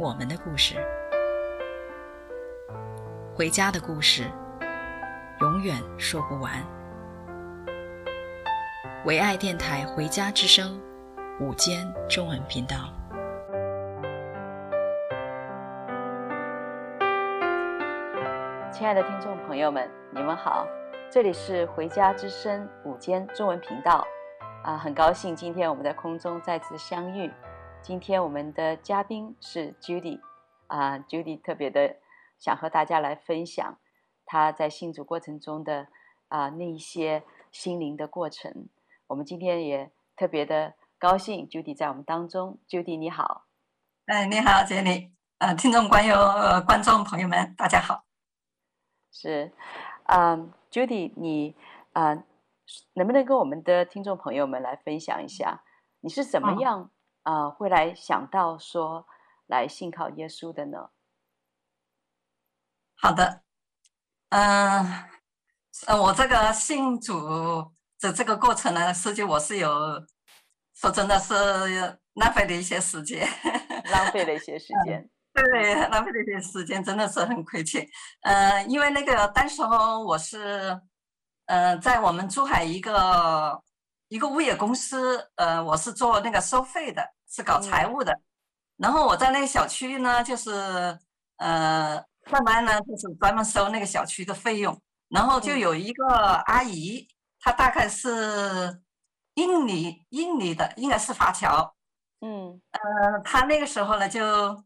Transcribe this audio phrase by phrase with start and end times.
[0.00, 0.76] 我们的故事，
[3.36, 4.24] 回家的故事，
[5.42, 6.50] 永远说不完。
[9.04, 10.80] 唯爱电台《回家之声》
[11.44, 12.76] 午间中文频道，
[18.72, 20.66] 亲爱的听众朋友们，你们好，
[21.10, 24.02] 这里是《回家之声》午间中文频道，
[24.62, 27.30] 啊，很高兴今天我们在空中再次相遇。
[27.82, 30.20] 今天我们的嘉宾是 Judy，
[30.66, 31.96] 啊，Judy 特别的
[32.38, 33.78] 想和大家来分享
[34.26, 35.88] 她在信主过程中的
[36.28, 38.68] 啊那一些心灵的过程。
[39.08, 42.60] 我们今天也特别的高兴，Judy 在我们当中。
[42.68, 43.46] Judy 你好，
[44.06, 48.04] 哎，你好，Jenny，呃，听众观友、呃、观众朋友们，大家好。
[49.10, 49.52] 是，
[50.04, 50.36] 啊
[50.70, 51.56] ，Judy 你
[51.94, 52.22] 啊，
[52.92, 55.62] 能不能跟我们的听众朋友们来分享一下，
[56.00, 56.90] 你是怎么样、嗯？
[57.22, 59.06] 啊、呃，会来想到说
[59.46, 60.90] 来信靠耶稣的呢？
[62.96, 63.42] 好的，
[64.30, 64.84] 嗯、
[65.86, 69.70] 呃，我这个信主的这个过程呢，实际我是有，
[70.74, 71.34] 说真的是
[72.14, 73.28] 浪费了一些时间，
[73.92, 77.86] 浪费了一些时间，嗯、对，浪费了一些时间，真的是很亏欠。
[78.22, 80.70] 嗯、呃，因为那个当时候我是，
[81.46, 83.62] 嗯、呃，在我们珠海一个。
[84.10, 87.00] 一个物业公司，呃，我是做那个收费的，
[87.30, 88.12] 是搞财务的。
[88.12, 88.22] 嗯、
[88.78, 90.50] 然后我在那个小区呢，就是
[91.36, 91.94] 呃
[92.28, 94.76] 上班呢，就是专门收那个小区的费用。
[95.10, 96.04] 然后就有一个
[96.46, 97.06] 阿姨，
[97.38, 98.82] 她大概是
[99.34, 101.76] 印尼印尼的，应该是华侨。
[102.20, 104.64] 嗯，呃，她那个时候呢，就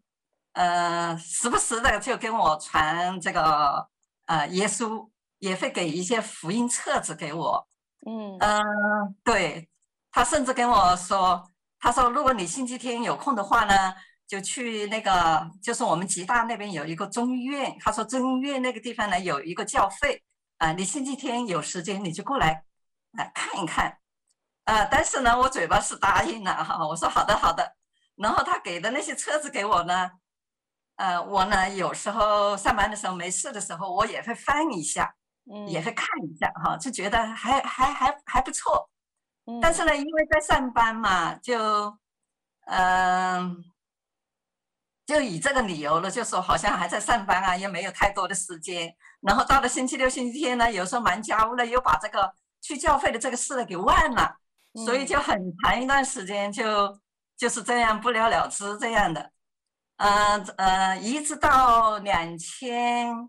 [0.55, 3.87] 呃时不时的就跟我传这个
[4.25, 7.69] 呃耶稣，也会给一些福音册子给我。
[8.07, 9.69] 嗯嗯、对，
[10.11, 11.43] 他甚至跟我说，
[11.79, 13.95] 他说如果你星期天有空的话呢，
[14.27, 20.23] 就去那个，就是我们吉大那边有一个中医院，他说中医院那个地方呢有一个教会，
[20.59, 22.65] 啊、你星期天有时间你就过来
[23.13, 23.99] 来看一看，
[24.65, 27.75] 啊、呃，但是呢我嘴巴是答应了哈，我说好的好的，
[28.17, 30.11] 然后他给的那些车子给我呢，
[30.97, 35.15] 呃，我呢有时候上班的时候没事的时候我也会翻一下。
[35.47, 38.89] 嗯，也会看一下哈，就觉得还还还还不错。
[39.45, 41.55] 嗯，但是呢，因为在上班嘛，就
[42.65, 43.57] 嗯、呃，
[45.05, 48.97] 就以这个理由了，就说好像还在上班啊，也没有太多的时间。
[49.21, 54.39] 然后到了星期六、星期天呢，有时候忙家务了，又把这个去教会的这个事呢给忘了，
[54.87, 56.99] 所以就很长一段时间就
[57.37, 59.31] 就是这样不了了之这样的。
[59.99, 63.29] 嗯呃，呃，一直到两千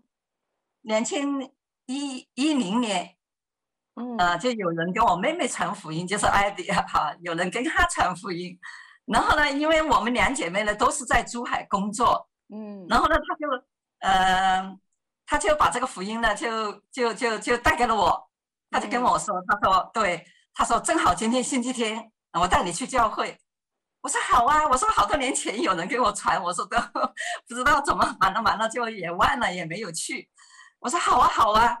[0.80, 1.52] 两千。
[1.86, 3.16] 一一零年，
[3.94, 8.58] 嗯，啊，就有人跟我妹妹传福音，就是艾迪哈，有人跟她传福音，
[9.06, 13.64] 然后呢，因为我们两姐妹呢都是在珠海工作，嗯，然后呢，她就，
[14.00, 14.78] 呃，
[15.26, 18.30] 她就把这个福音呢，就就就就带给了我，
[18.70, 23.38] 她就跟我说，她说，对，她说正好今天星期天，我带你去教会，
[24.02, 26.76] 我说好啊，我说好多年前有人给我传，我说都
[27.48, 30.28] 不知道怎么完了完了就也忘了，也没有去。
[30.78, 31.76] 我说好啊好啊，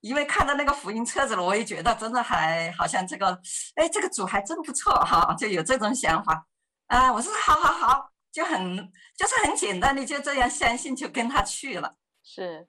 [0.00, 3.38] 因为看到那个福音册子了，我也觉得真的还好像这个，
[3.74, 6.46] 哎，这个主还真不错哈，就有这种想法。
[6.86, 8.76] 啊，我说好好好，就很
[9.16, 11.96] 就是很简单的就这样相信，就跟他去了。
[12.22, 12.68] 是，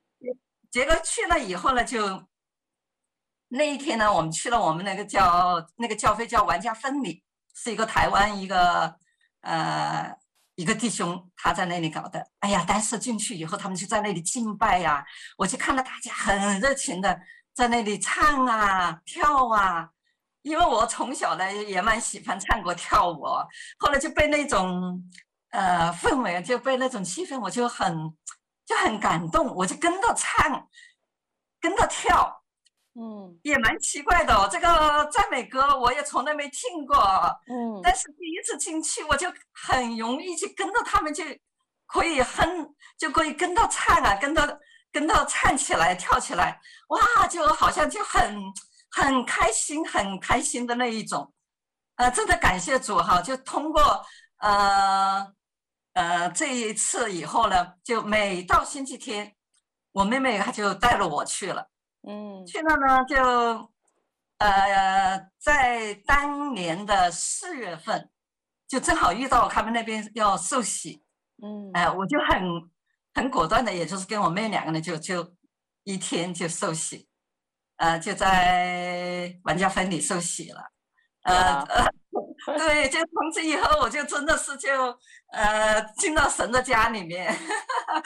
[0.69, 2.27] 结果去了以后呢，就
[3.47, 7.23] 那一天呢，我们去了我们那个叫那个教会叫玩家分离，
[7.55, 8.95] 是一个台湾一个
[9.41, 10.20] 呃。
[10.61, 12.63] 一个弟兄他在那里搞的，哎呀！
[12.67, 15.05] 但是进去以后，他们就在那里敬拜呀、啊，
[15.39, 17.19] 我就看到大家很热情的
[17.51, 19.89] 在那里唱啊、跳啊。
[20.43, 23.23] 因为我从小呢也蛮喜欢唱歌跳舞，
[23.79, 25.03] 后来就被那种
[25.49, 27.95] 呃氛围，就被那种气氛，我就很
[28.65, 30.67] 就很感动，我就跟着唱，
[31.59, 32.37] 跟着跳。
[32.93, 36.97] 嗯，也蛮奇怪的哦，这个赞美歌我也从来没听过。
[37.47, 41.23] 嗯，但是第一次进去，我就很容易就跟着他们，就
[41.85, 44.59] 可以哼，就可以跟着唱啊，跟着
[44.91, 48.41] 跟着唱起来，跳起来，哇，就好像就很
[48.89, 51.31] 很开心，很开心的那一种。
[51.97, 54.03] 呃，真的感谢主哈，就通过
[54.37, 55.31] 呃
[55.93, 59.35] 呃，这一次以后呢，就每到星期天，
[59.91, 61.69] 我妹妹她就带着我去了。
[62.07, 63.71] 嗯，去了呢，就
[64.39, 68.09] 呃，在当年的四月份，
[68.71, 71.03] 就正好遇到他们那边要受洗。
[71.43, 72.41] 嗯，哎、呃，我就很
[73.13, 75.33] 很果断的，也就是跟我妹两个人就就
[75.83, 77.09] 一天就受洗，
[77.75, 80.71] 呃，就在玩家坟里受洗了。
[81.23, 81.85] 呃呃，
[82.57, 84.69] 对，就从此以后，我就真的是就
[85.33, 87.35] 呃进到神的家里面，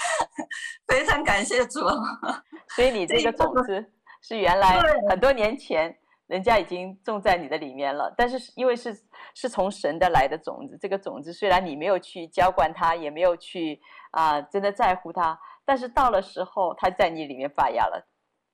[0.88, 1.82] 非常感谢主。
[2.76, 3.86] 所以你这个种子
[4.24, 5.96] 是原来很多年前
[6.28, 8.92] 人家已经种在你的里面了，但是因为是
[9.36, 13.80] 是从神的来的种子，这个种子虽然你没有去浇灌它，也没有去
[14.10, 18.08] 啊、呃、真的在乎它，但是到了时候它在你里面发芽了。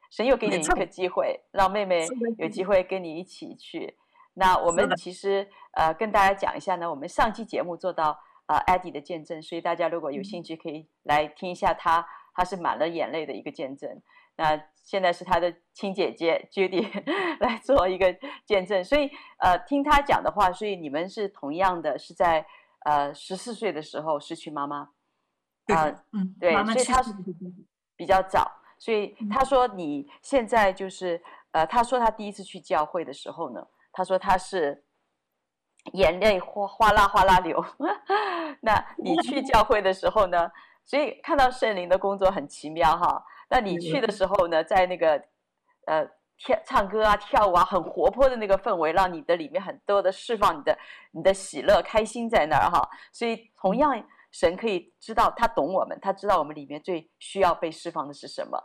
[0.10, 2.06] 神又给你一个机会，让妹妹
[2.38, 3.96] 有机会跟你一起去。
[4.34, 14.02] 那我们其实呃跟大家讲一下呢，我们上期节目做到呃 Eddie 的见证，所以大家如果有兴趣可以来听一下他，他是满了眼泪的一个见证。
[14.36, 16.88] 那现在是他的亲姐姐 Judy
[17.40, 22.46] 来做一个见证，所以呃听他讲的话，所以你们是同样的是在
[22.86, 27.14] 呃十四岁的时候失去妈妈，啊、呃、嗯对，所以他是
[27.96, 33.68] 比较早，所以他说你现在就是呃他说他第一次去教会的时候呢。
[33.94, 34.86] 他说他是
[35.92, 37.62] 眼泪哗哗啦哗啦流。
[38.64, 40.50] 那你去教会的时候呢？
[40.86, 43.22] 所以看到圣灵的工作很奇妙哈。
[43.52, 45.22] 那你去的时候呢，在那个
[45.86, 46.04] 呃
[46.38, 50.76] 跳唱歌啊、跳舞啊，很活泼的那个氛围，让你的里面很多的释放你的
[51.12, 52.90] 你的喜乐、开心在那儿哈。
[53.12, 58.58] 所以同样，神可以知道他懂我们，他知道我们里面最需要被释放的是什么。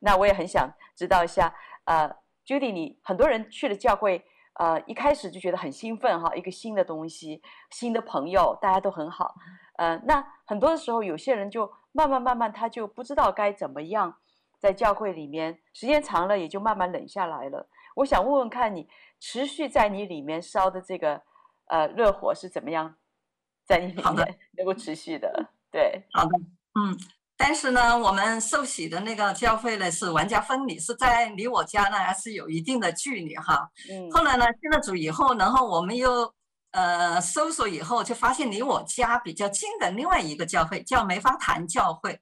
[0.00, 1.52] 那我也很想知道一下，
[1.86, 2.14] 呃
[2.46, 4.24] ，Judy，你很多人去了教会。
[4.58, 9.34] 呃，一开始就觉得很兴奋哈，一个新的东西，新的朋友，大家都很好。
[9.76, 14.16] 呃，那很多的时候，有些人就慢慢慢慢，他就不知道该怎么样
[14.66, 17.68] 在教会里面，时间长了也就慢慢冷下来了。
[17.94, 18.88] 我想问问看你，
[19.20, 21.22] 持续在你里面烧的这个
[21.66, 22.96] 呃热火是怎么样，
[23.64, 25.50] 在你里面能够持续的？
[25.70, 26.36] 对，好的，
[26.74, 26.98] 嗯。
[27.38, 33.70] 但是呢，我们受洗的那个教会呢，是玩家分离，是在离我家呢还是有一定的距离哈。
[33.88, 34.10] 嗯。
[34.10, 36.34] 后来呢，信了主以后，然后我们又
[36.72, 42.18] 呃搜索以后，就发现离我家比较近的另外一个教会叫梅花坛教会。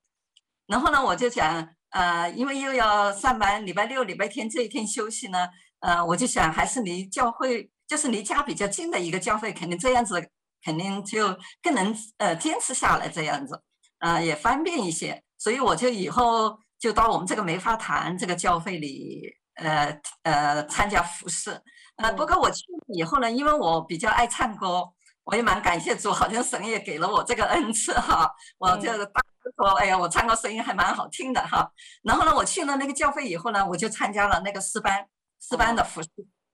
[0.67, 5.49] 然后呢，我就想，呃，因为又要上班，礼拜六、礼拜天这一天休息呢，
[5.79, 10.29] 呃，我就想还是离教会，就是离家比较近的一个教会，肯定这样子，
[10.65, 13.63] 肯定就更能呃坚持下来这样子。
[13.99, 19.23] 啊、呃，也方便一些，所以我就以后就到我们这个梅花坛这个教会里，
[19.55, 21.63] 呃呃参加服饰。
[21.97, 24.83] 呃，不过我去以后呢，因为我比较爱唱歌，
[25.25, 28.31] 我也蛮感谢主，好像神也给了我这个恩赐哈。
[28.59, 31.71] 我就大声说，哎呀，我唱歌声音还蛮好听的哈。
[32.03, 35.07] 然后呢，我去了那个教会以后呢，我就参加了那个诗班，
[35.41, 36.09] 诗班的服侍。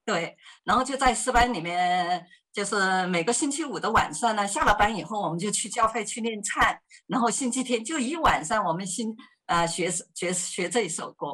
[0.05, 2.27] 对，然后就在诗班里面。
[2.53, 9.17] 就是每个星期五的晚上呢，下了班以后，我们就去教会去练唱，然后星期天就一晚上，我们新
[9.47, 11.29] 呃学学学这一首歌，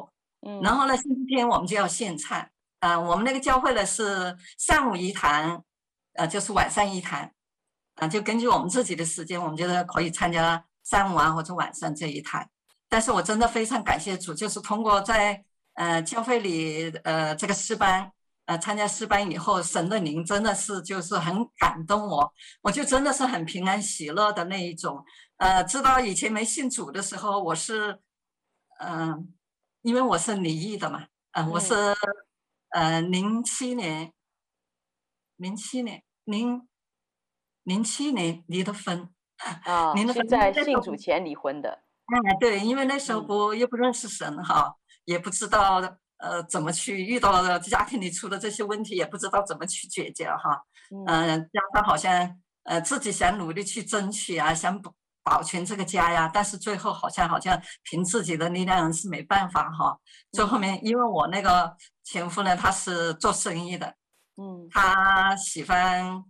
[0.47, 2.37] 嗯，然后呢，星期天我们就要献唱，
[2.81, 5.63] 啊、呃，我们那个教会呢是上午一堂，
[6.17, 7.31] 呃，就是晚上一堂，啊、
[7.95, 12.47] 呃，就根据我们自己的时间，我们觉得可以参加上午啊或者晚上这一堂。
[12.89, 15.43] 但是我真的非常感谢主，就是通过在
[15.73, 18.11] 呃教会里呃这个诗班。
[18.47, 25.03] 呃，参加诗班以后，神的灵真的是就是很感动我，我就真的是很平安喜乐的那一种。
[25.35, 27.99] 呃，知道以前没信主的时候，我是，
[28.79, 29.23] 嗯、呃，
[29.81, 31.73] 因为我是离异的嘛，嗯、呃，我是，
[32.69, 34.13] 呃，零七年，
[35.35, 36.67] 零七年，零
[37.63, 39.09] 零七年离的婚，
[39.63, 41.69] 啊，您是在信主前离婚的？
[42.05, 45.97] 哎，对，因为那时候不又不认识神哈，也不知道。
[46.19, 50.63] 呃，怎么去遇到了家庭里出了这些问题，也不知道怎么去解决哈。
[50.89, 54.91] 嗯、呃，加上好像呃自己想努力去争取啊，想保
[55.21, 59.95] 保全这个家呀，但是最后好像好像凭自己的力量是没办法哈。
[60.31, 63.93] 最后面因为我那个前夫呢，他是做生意的，
[64.37, 66.23] 嗯，他喜欢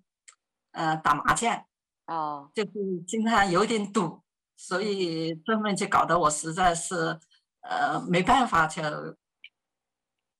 [0.71, 1.63] 呃打麻将，
[2.07, 2.71] 哦，就是
[3.07, 4.23] 经常有点赌，
[4.55, 7.19] 所以这么就搞得我实在是
[7.61, 8.81] 呃没办法就。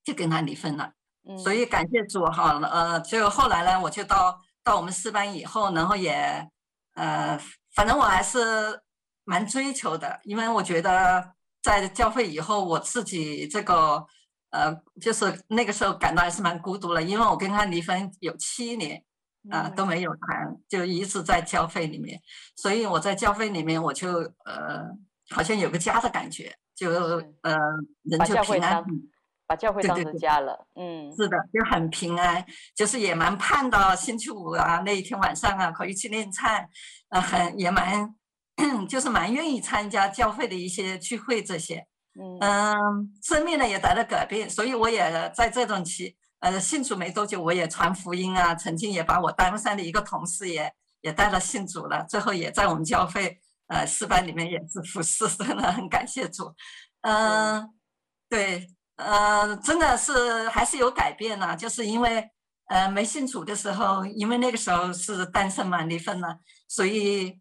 [0.04, 0.94] 就跟他离婚了，
[1.38, 6.50] 所以感谢主哈，呃，就后来呢，我就到到我们四班以后，然后也，
[6.94, 7.38] 呃，
[7.76, 8.82] 反正我还是
[9.26, 14.08] 蛮追求的，因为我觉得在教会以后，我自己这个，
[14.50, 19.04] 呃，就是那个时候感到还是蛮孤独的，因为我跟他离婚有七年，
[19.52, 22.20] 啊，都没有谈，就一直在交费里面。
[22.56, 24.10] 所以我在交费里面，我就
[24.46, 24.86] 呃，
[25.30, 26.90] 好像有个家的感觉，就
[27.42, 27.58] 呃，
[28.04, 28.84] 人就平安，
[29.46, 30.68] 把教会当成家了。
[30.76, 36.50] 嗯，是的，就很平安，就是也蛮盼到星期五啊那一天晚上啊可以去练唱，
[37.10, 38.16] 呃，很也蛮，
[38.88, 41.86] 就是蛮愿意参加教会的一些聚会这些。
[42.20, 46.18] 嗯，嗯，生命呢也得了改变，所以我也在这种期。
[46.40, 48.54] 呃，信主没多久，我也传福音啊。
[48.54, 50.72] 曾经也把我单位上的一个同事也
[51.02, 56.54] 也带了信主了，最后也在我们教会呃四班里面也是服侍，真的很感谢主。
[57.02, 57.70] 嗯、呃，
[58.30, 62.30] 对，呃，真的是还是有改变了，就是因为
[62.68, 67.40] 呃没信主的时候，因为那个时候是单身嘛，离婚了，所以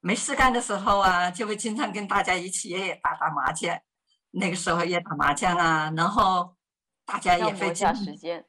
[0.00, 3.74] 没事干的时候啊，就会经常跟大家一起打打麻将，
[4.34, 6.54] 那个时候也打麻将啊，然后。
[7.06, 8.42] 大家也会加时间，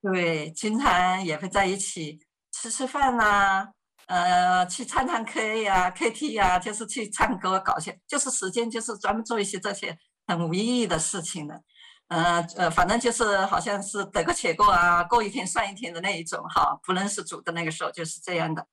[0.00, 2.18] 对，经常也会在一起
[2.50, 3.68] 吃吃饭呐、啊，
[4.06, 9.94] 呃，去唱唱 K 呀、啊、KT 呀、啊，就是去唱歌搞些，就是时间就是专门做一些这些
[10.26, 11.62] 很无意义的事情的，
[12.08, 18.66] 呃呃，反正就是好像是得过且过啊，过一天算一天的那一种哈，不认识主的那个时候就是这样的，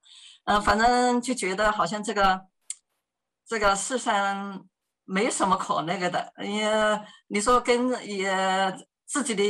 [0.45, 2.45] 嗯、呃，反正就觉得好像这个
[3.45, 4.65] 这个世上
[5.05, 6.69] 没什么可那个的，也
[7.27, 8.75] 你说跟也。
[9.07, 9.43] 自己的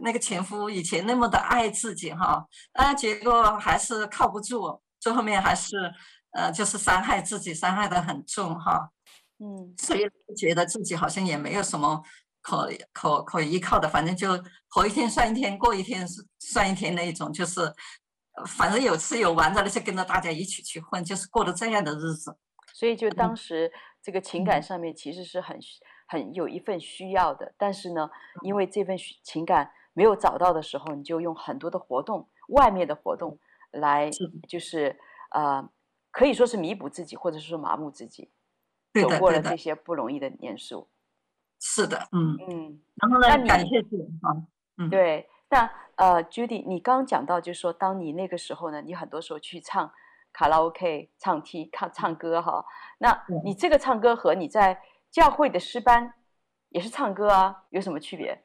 [0.00, 2.42] 那个前夫以前那么的爱自己哈，
[2.72, 5.76] 啊，结果还是靠不住，最后面还是
[6.32, 8.88] 呃，就是伤害自己，伤害的很重哈。
[9.40, 12.02] 嗯，所以觉得自己好像也没有什么
[12.40, 17.70] 可可可依靠的，反正就活一天算一天，过一天算一天那一种，就是
[18.46, 22.34] 反正有吃有玩的，那些跟着大家一起去混，就是过的这样的日子。
[22.72, 23.70] 所以就当时
[24.02, 25.58] 这个情感上面其实是很。
[26.10, 33.38] 很有一份需要的，但是呢，因为这份情感没有找到的时候，你就用很多的活动，外面的活动
[33.72, 34.08] 来，
[34.48, 34.98] 就是
[35.32, 35.68] 呃，
[36.10, 38.30] 可以说是弥补自己，或者是说麻木自己，
[38.94, 40.88] 走过了这些不容易的年数。
[41.60, 42.80] 是的，嗯嗯。
[42.94, 44.32] 然后呢，感谢主啊，
[44.78, 45.28] 嗯，对。
[45.46, 49.92] 但呃，Judy，你刚刚讲到，就是说，当你那个时候呢，你很多时候去唱
[50.32, 52.64] 卡拉 OK、唱 T、唱唱歌哈，
[52.98, 54.80] 那你这个唱歌和你在
[55.10, 56.14] 教会的诗班
[56.68, 58.44] 也是唱歌啊，有什么区别？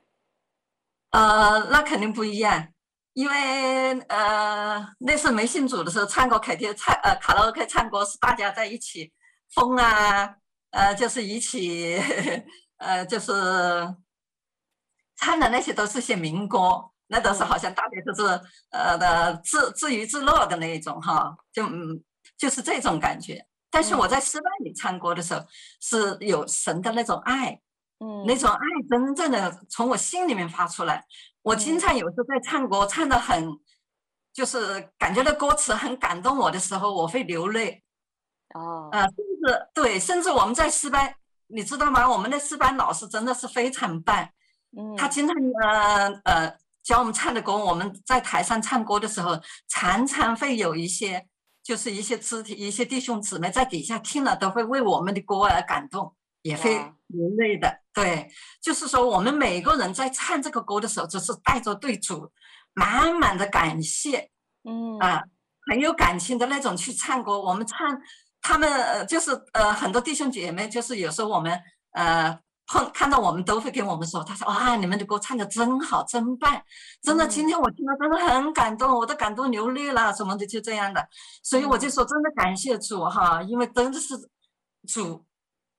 [1.12, 2.70] 呃，那肯定不一样，
[3.14, 9.14] 因为呃，那次没信主的时候唱过 KTV 唱呃卡拉 OK 唱歌是大家在一起
[9.54, 10.38] 疯啊，
[10.72, 12.02] 呃，就是一起
[12.78, 13.32] 呃，就是
[15.16, 18.42] 唱的那些都是些民歌，那都是好像大家都是
[18.72, 22.04] 呃的自自娱自乐的那一种哈，就嗯，
[22.36, 23.46] 就是这种感觉。
[23.70, 25.46] 但是我在诗班里唱歌的时候，
[25.80, 27.62] 是有神的那种爱，
[28.00, 31.06] 嗯，那种爱真正的从我心里面发出来。
[31.44, 33.48] 我经常有时候在唱歌，唱的很，
[34.34, 37.84] 就是感觉到歌词很感动我的时候，我会流泪。
[38.56, 39.12] 哦，呃，甚
[39.44, 41.14] 至对，甚至我们在诗班，
[41.48, 42.10] 你知道吗？
[42.10, 44.30] 我们的诗班老师真的是非常棒，
[44.78, 51.28] 嗯，他经常呃呃教我们唱的歌，我们在台上唱歌的时候，常常会有一些。
[51.66, 56.74] 就是一些肢体、一些弟兄姊妹在底下听了，都会为我们的歌而感动，也会
[57.08, 57.80] 流泪的。
[57.94, 58.30] 对，
[58.62, 62.30] 就是说，我们每个人在唱这个歌的时候，就是带着对主
[62.74, 64.30] 满满的感谢，
[64.66, 65.24] 嗯啊，
[65.72, 67.40] 很有感情的那种去唱歌。
[67.40, 67.98] 我们唱，
[68.42, 71.58] 他们就是呃，很多弟兄姐妹，就是有时候我们
[71.92, 72.38] 呃。
[72.66, 76.64] 碰看到我们都会跟我们说，他说哇，你们的歌唱的真好，真棒，
[77.02, 81.06] 真的，今天我听了真的很感动，我都感动流泪了，什么的就这样的，
[81.44, 84.16] 所以我就说真的感谢主哈，因为真的是
[84.88, 85.26] 主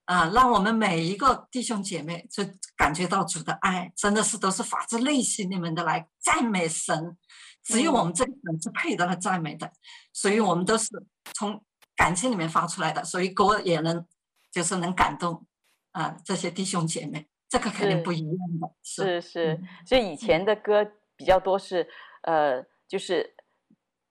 [0.04, 2.44] 啊，让我们每一个弟兄姐妹就
[2.76, 7.16] 感觉到主的爱，真的是都是发自内心里面的来赞美神，
[7.64, 9.72] 只有我们这个人是配得了赞美的，
[10.12, 10.88] 所以我们都是
[11.32, 11.64] 从
[11.96, 14.04] 感情里面发出来的，所以歌也能
[14.52, 15.46] 就是能感动。
[15.94, 18.68] 啊，这些弟兄姐妹，这个肯定不一样的。
[18.82, 20.84] 是是，是，所以以前的歌
[21.14, 21.88] 比较多是，
[22.22, 23.32] 呃，就是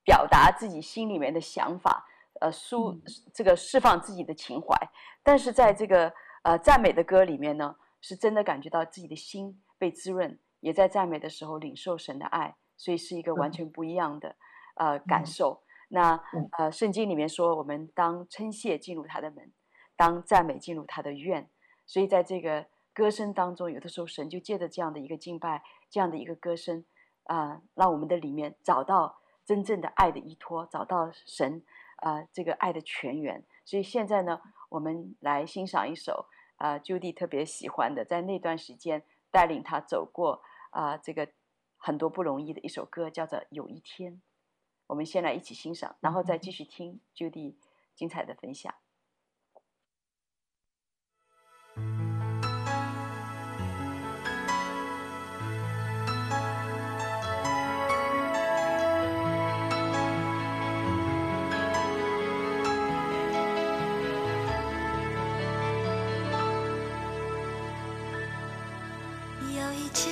[0.06, 2.06] 表达自己心里面的想法，
[2.40, 2.98] 呃，抒
[3.34, 4.74] 这个释放自己的情怀。
[5.22, 6.14] 但是在这个
[6.44, 14.34] 呃赞美的歌里面呢，是真的感觉到自己的心被滋润，也在赞美的时候领受神的爱，所以是一个完全不一样的
[14.76, 15.62] 呃感受。
[15.90, 16.18] 那
[16.58, 19.52] 呃，圣经里面说，我们当称谢进入他的门，
[19.98, 21.50] 当赞美进入他的院。
[21.86, 26.86] 所以在这个歌声当中有的时候神就借着这样的一个敬拜这样的一个歌声
[27.24, 31.64] 啊让我们的里面找到真正的爱的依托找到神
[31.98, 33.44] 啊这个爱的泉源。
[33.66, 41.30] 所以现在呢我们来欣赏一首啊 judy 特别喜欢的在那段时间带领他走过啊这个
[41.78, 44.22] 很多不容易的一首歌叫做有一天。
[44.88, 47.56] 我们先来一起欣赏然后再继续听 judy
[47.96, 48.74] 精彩的分享。
[69.94, 70.12] 一天，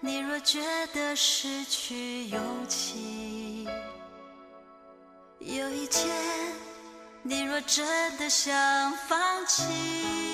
[0.00, 0.58] 你若觉
[0.92, 3.64] 得失去勇气；
[5.38, 6.08] 有一天，
[7.22, 7.86] 你若真
[8.18, 10.25] 的想放弃。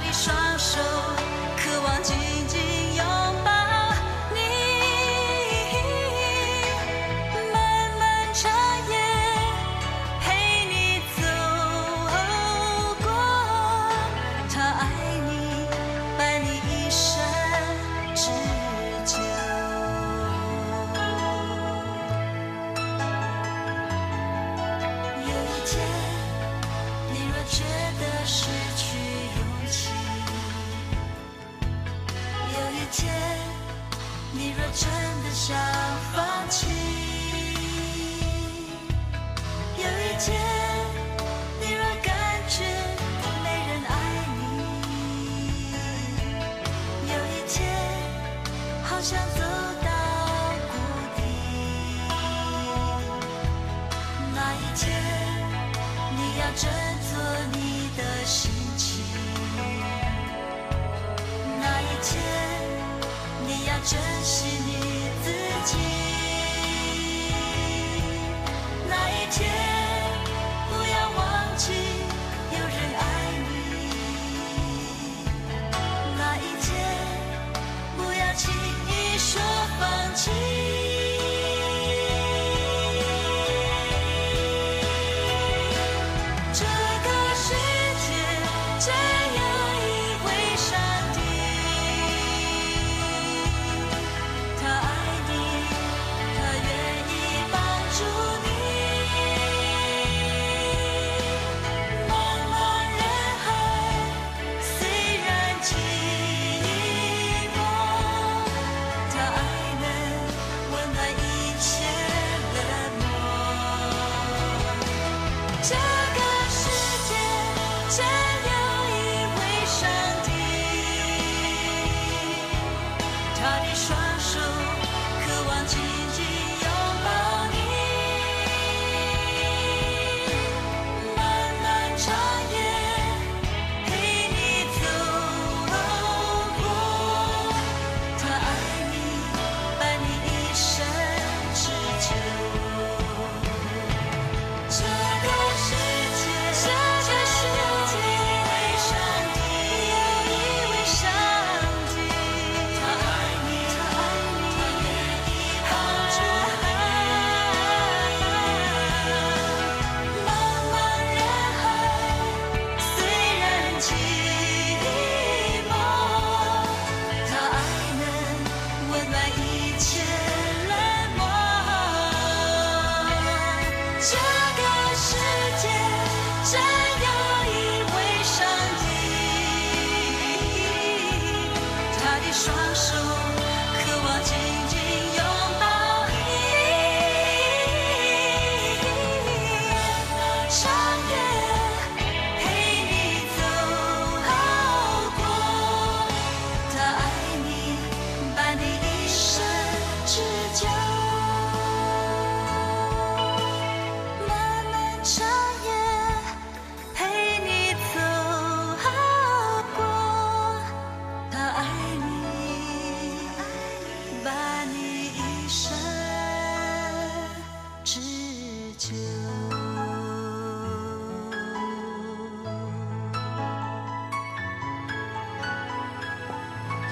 [0.00, 0.80] 你双手
[1.56, 2.60] 渴望紧紧
[2.94, 3.04] 拥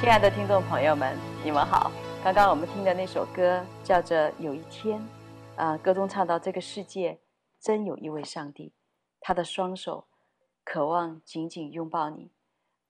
[0.06, 1.90] 亲爱的听众朋友们，你们好。
[2.22, 5.00] 刚刚我们听的那首歌叫做《有一天》，
[5.60, 7.18] 啊，歌中唱到这个世界
[7.58, 8.72] 真有一位上帝，
[9.18, 10.06] 他的双手
[10.62, 12.30] 渴望紧紧拥抱你。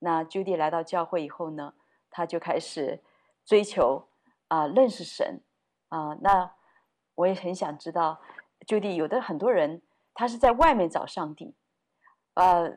[0.01, 1.73] 那 Judy 来到教会以后呢，
[2.11, 3.03] 他就开始
[3.47, 4.11] 追求
[4.49, 5.41] 啊、认识神
[5.89, 6.53] 啊、那
[7.15, 8.21] 我也很想知道，
[8.69, 9.81] Judy 有的很多人
[10.13, 11.57] 他是在外面找上帝，
[12.35, 12.77] 呃，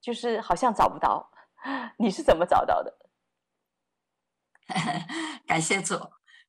[0.00, 1.30] 就是好像找不到，
[1.98, 2.96] 你是怎么找到的？
[5.46, 5.94] 感谢主，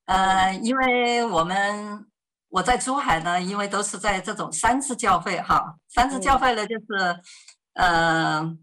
[0.06, 2.06] 呃，因为我们
[2.50, 6.86] 我在珠海呢，因为都是在这种三次教会哈，三次教会呢就是，
[7.74, 7.90] 嗯、
[8.44, 8.58] 呃，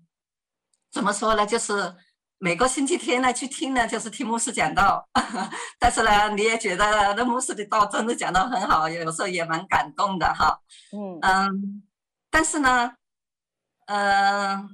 [0.93, 1.95] 怎么说呢，就是
[2.39, 5.09] 每个星期天呢去听呢，就是听牧师讲道，
[5.81, 10.61] 但是呢，你也觉得那牧师的道真的讲的很好，有时候也蛮感动的哈，
[10.93, 11.19] 嗯。
[11.23, 11.83] 嗯，
[12.31, 12.93] 但是呢，
[13.87, 14.69] 嗯、呃，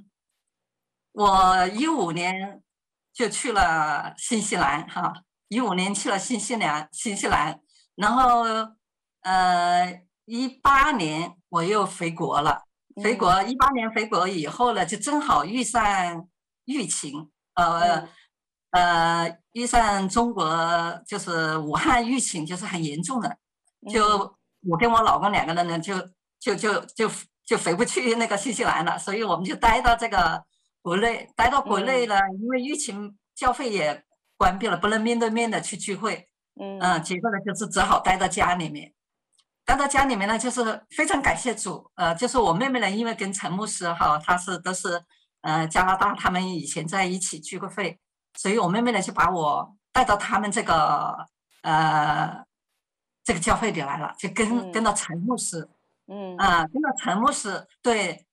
[1.13, 2.61] 我一五年。
[3.15, 5.13] 就去了新西兰哈，
[5.47, 7.61] 一五年去了新西兰，新西兰，
[7.95, 8.43] 然后
[9.21, 12.63] 呃一八年我又回国了，
[13.01, 16.27] 回国一八年回国以后呢，就正好遇上
[16.65, 18.05] 疫情，呃
[18.71, 23.37] 呃遇上中国就是武汉疫情就是很严重的，
[23.89, 24.35] 就
[24.69, 25.95] 我跟我老公两个人呢就
[26.37, 27.09] 就就就
[27.45, 30.43] 就回不去那个新西兰了，所以我们就待到这个。
[30.85, 34.03] 国内待到国内了，因为疫情，教会也
[34.37, 36.29] 关闭了，不能面对面的去聚会。
[36.61, 38.93] 嗯，结果呢，就是只好待到家里面。
[39.65, 41.89] 待到家里面呢，就是非常感谢主。
[41.95, 45.03] 呃，就是我妹妹呢，因为跟陈牧师哈，他是都是
[45.41, 47.99] 呃加拿大，他们以前在一起聚过会，
[48.35, 51.17] 所以我妹妹呢就把我带到他们这个
[51.63, 52.45] 呃
[53.23, 55.67] 这个教会里来了，就跟跟到陈牧师。
[56.05, 58.24] 嗯啊，跟到陈牧师对。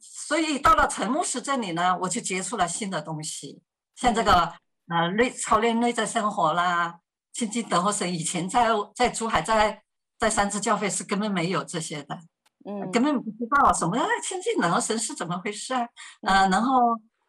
[0.00, 3.62] 所以到了陈牧师这里呢，我就接触了新的东西，
[3.94, 4.54] 像这个
[4.88, 7.00] 呃内操练内在生活啦，
[7.32, 8.12] 亲近等候神。
[8.12, 9.82] 以前在在珠海在
[10.18, 12.18] 在三支教会是根本没有这些的，
[12.64, 15.86] 嗯，根本不知道什么亲近等候神是怎么回事啊，
[16.22, 16.78] 呃，然后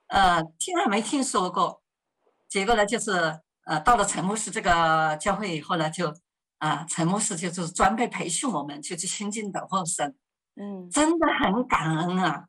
[0.08, 1.82] 呃听还没听说过，
[2.48, 6.10] 结果呢就是呃到了陈牧师这个教会以后呢，就
[6.60, 10.16] 啊、呃、陈牧师就是专门培训我们，就去亲近等候神，
[10.56, 12.46] 嗯，真的很感恩啊。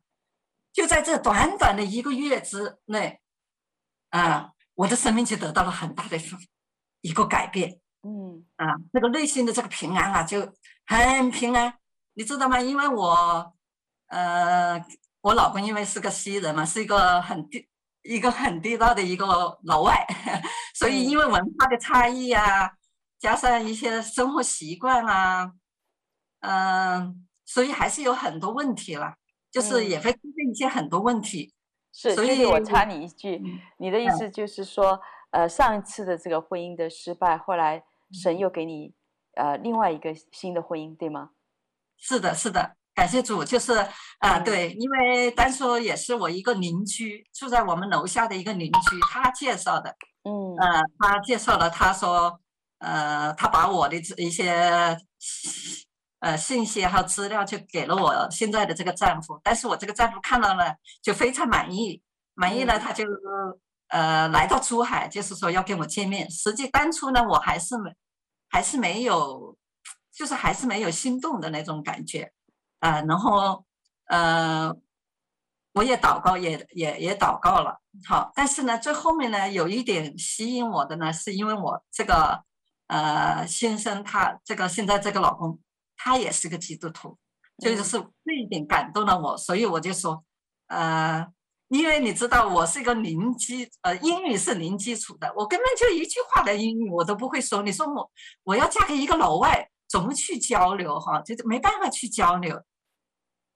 [0.73, 3.21] 就在这短短的一个月之内，
[4.09, 6.17] 啊，我的生命就得到了很大的
[7.01, 7.79] 一个改变。
[8.01, 10.51] 嗯，啊，这个内心的这个平安啊，就
[10.87, 11.75] 很平安，
[12.15, 12.59] 你知道吗？
[12.59, 13.53] 因为我，
[14.07, 14.83] 呃，
[15.21, 17.69] 我老公因为是个西人嘛，是一个很地
[18.01, 19.25] 一个很地道的一个
[19.63, 20.05] 老外，
[20.73, 22.71] 所以因为文化的差异啊，
[23.19, 25.53] 加上一些生活习惯啊，
[26.41, 29.15] 嗯、呃，所以还是有很多问题了。
[29.53, 31.53] 就是也会出现一些很多问题，
[31.93, 33.39] 是，所以我插你一句，
[33.77, 38.35] 你的意思就是说，呃，上一次的这个婚姻的失败，后来神。
[38.39, 38.93] 又给你
[39.35, 41.29] 呃另外一个新的婚姻，对吗？
[41.97, 43.73] 是的，是的，感谢主，就是
[44.17, 52.39] 啊，对，因为当初也是我一个邻居，住在我们楼下的一个邻居，他介绍的，嗯，呃，他介绍了，他说，
[52.79, 54.97] 呃，他把我的一些。
[56.23, 62.01] 呃，信息和资料就给了我现在的这个丈夫，但是我这个丈夫看到了就非常满意，
[62.33, 63.03] 满意了他就
[63.89, 66.31] 呃来到珠海，就是说要跟我见面。
[66.31, 67.93] 实际当初呢，我还是没
[68.47, 69.57] 还是没有，
[70.13, 72.31] 就是还是没有心动的那种感觉，
[72.79, 73.65] 啊、呃，然后
[74.05, 74.73] 呃
[75.73, 82.45] 我也祷告，也也也祷告了，好，但是呢，最后面呢有一点吸引我的呢，是因为我这个
[82.87, 85.59] 呃先生他这个现在这个老公。
[86.03, 87.17] 他也是个基督徒，
[87.59, 90.21] 这就是这一点感动了我，所以我就说，
[90.67, 91.25] 呃，
[91.69, 97.61] 因为你知道我是一个零基，呃，英语是零基础的，我根本就一句话的英语我都不会说。
[97.63, 98.11] 你说我
[98.43, 101.21] 我要嫁给一个老外，怎么去交流哈？
[101.21, 102.61] 就是没办法去交流，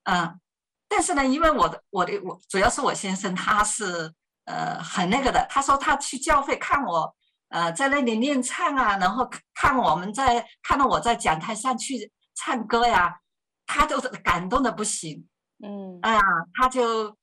[0.04, 0.40] 嗯，
[0.88, 4.14] 但是呢，因为我的我的我主要是我先生他是
[4.46, 7.14] 呃很那个的，他说他去教会看我，
[7.50, 12.10] 呃，在那里练唱啊，然后看我们在看到我在讲台上去。
[12.40, 13.20] 唱歌呀，
[13.66, 15.28] 他都是感动的不行，
[15.64, 16.22] 嗯啊，
[16.54, 17.18] 他就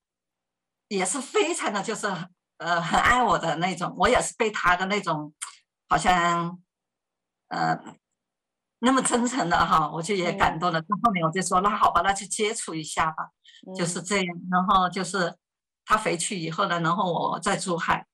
[0.89, 2.09] 也是非常的就是
[2.59, 5.33] 呃很爱我的那种，我也是被他的那种
[5.89, 6.61] 好像
[7.49, 7.79] 呃
[8.81, 10.81] 那么真诚的哈，我就也感动了。
[10.83, 13.29] 到、嗯、后面我就说那好吧，那就接触一下吧，
[13.69, 14.27] 嗯、就是这样。
[14.51, 15.33] 然后就是
[15.85, 18.05] 他回去以后呢，然后我在珠海，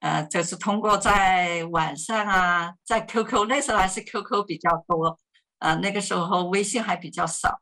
[0.00, 5.18] 呃，就是通过在晚上啊，在 QQ 那时候还是 QQ 比较多。
[5.58, 7.60] 呃，那个时候微信还比较少，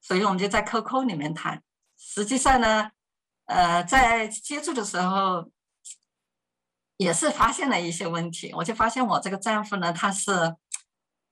[0.00, 1.62] 所以我们就在 QQ 里面谈。
[1.96, 2.90] 实际上呢，
[3.46, 5.50] 呃，在接触的时候，
[6.96, 10.56] 也是发现了一些问题，我就发现我这个丈夫呢，他是，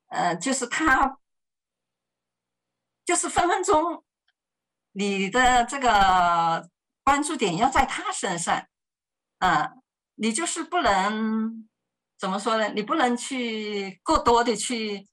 [0.09, 1.19] 呃，就是他，
[3.05, 4.05] 就是分分钟，
[4.93, 6.69] 你的这个
[7.05, 8.67] 关注点要在他身上，
[9.39, 9.73] 啊、呃，
[10.15, 11.69] 你就是不能
[12.19, 12.69] 怎么说呢？
[12.71, 15.09] 你不能去过多的去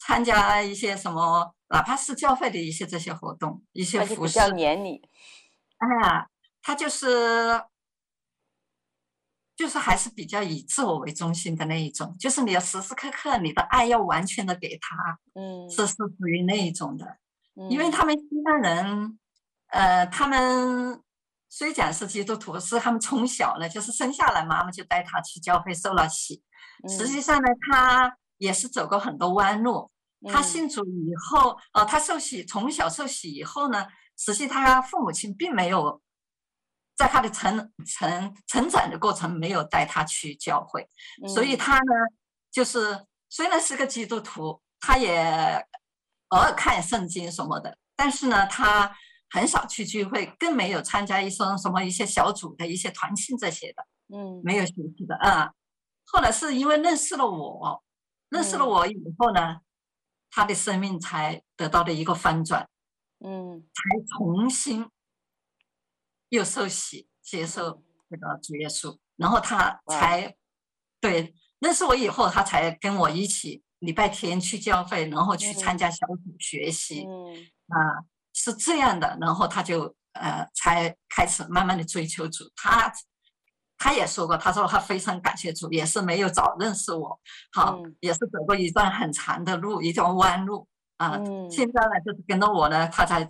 [0.00, 4.32] 参加一些什么，哪怕是教会的一些这些活动，一些服饰。
[4.32, 5.00] 比较黏你。
[5.78, 6.26] 啊，
[6.60, 7.62] 他就是。
[9.56, 14.96] 就是还是比较以自我为中心的那一种，就是你要时时刻刻你的爱要完全的给他，
[15.34, 17.04] 嗯，这是属于那一种的，
[17.56, 19.18] 嗯，因为他们西方人，
[19.66, 21.02] 呃，他们
[21.50, 26.42] 虽讲是基督徒，是他们从小呢就是生下来妈妈就带他去教会受了洗，
[26.88, 29.89] 实际上呢他也是走过很多弯路，
[30.28, 36.00] 他信主以后，呃，他受洗从小受洗以后呢，实际他父母亲并没有。
[36.96, 40.86] 在他的成成成长的过程，没有带他去教会，
[41.24, 41.94] 嗯、所以他呢，
[42.50, 45.66] 就是虽然是个基督徒，他也
[46.28, 48.94] 偶尔看圣经什么的，但是呢，他
[49.30, 55.50] 很少去聚会，更没有参加一些什么一些小组的一些团庆这些的，嗯，没有学习的啊。
[56.04, 57.82] 后来是因为认识了我，
[58.28, 59.60] 认识了我以后呢，嗯、
[60.30, 62.68] 他的生命才得到了一个翻转，
[63.24, 64.88] 嗯，才重新。
[66.28, 70.36] 又受洗接受这个主耶稣，然后他才
[71.00, 77.04] 对认识我以后，他才跟我一起礼拜天去教会，然后去参加小组学习。
[77.04, 77.34] 嗯
[77.66, 82.44] 啊，是这样的，然后他就呃才开始慢慢的追求主。
[82.54, 82.92] 他
[83.80, 87.18] 他也说过，他说他非常感谢主，也是没有早认识我，
[87.52, 91.18] 好，也是走过一段很长的路，一条弯路啊。
[91.50, 93.28] 现在呢，就是跟着我呢，他才。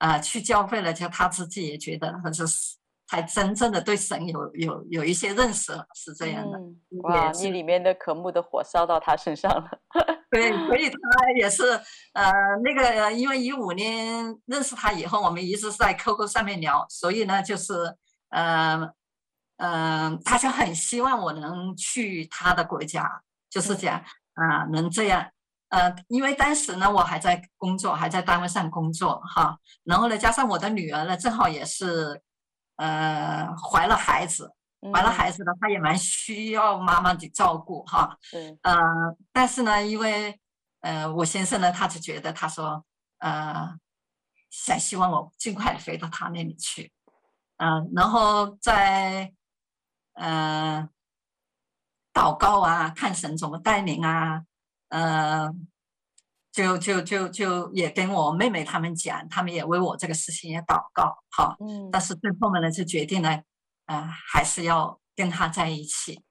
[0.00, 2.76] 啊、呃，去教会了，就他自己也觉得，他就是
[3.08, 6.56] 才真正的对神有有有一些认识，是这样的。
[6.56, 9.68] 嗯、哇，你里面的渴慕的火烧到他身上了。
[10.30, 11.64] 对，所以他也是
[12.12, 17.96] 呃，那个因为一五年认识他以后，我们一直是在 QQ 上面聊，所以呢，就是
[18.28, 18.88] 嗯
[19.58, 24.02] 嗯、他就很希望我能去他的国家，就是讲
[24.34, 25.30] 啊、能这样。
[25.70, 32.22] 呃，因为当时呢，我还在工作，还在单位上工作哈，然后呢，加上我的女儿呢，正好也是，
[32.76, 34.50] 呃，怀了孩子，
[34.94, 38.78] 怀了孩子呢，她也蛮需要妈妈的照顾哈，嗯，呃，
[39.30, 40.40] 但是呢，因为，
[40.80, 42.82] 呃，我先生呢，他就觉得他说，
[43.18, 43.76] 呃，
[44.48, 46.90] 想希望我尽快的飞到他那里去，
[47.58, 49.30] 嗯、呃，然后在，
[50.18, 50.88] 呃，
[52.12, 54.42] 祷告啊，看神怎么带领啊。
[54.88, 55.52] 呃，
[56.50, 63.42] 就就就就也跟我妹妹他们讲，他们也为我这个事情也祷告，好，嗯，但是最后呢，就决定呢，
[63.86, 66.22] 呃，还是要跟他在一起。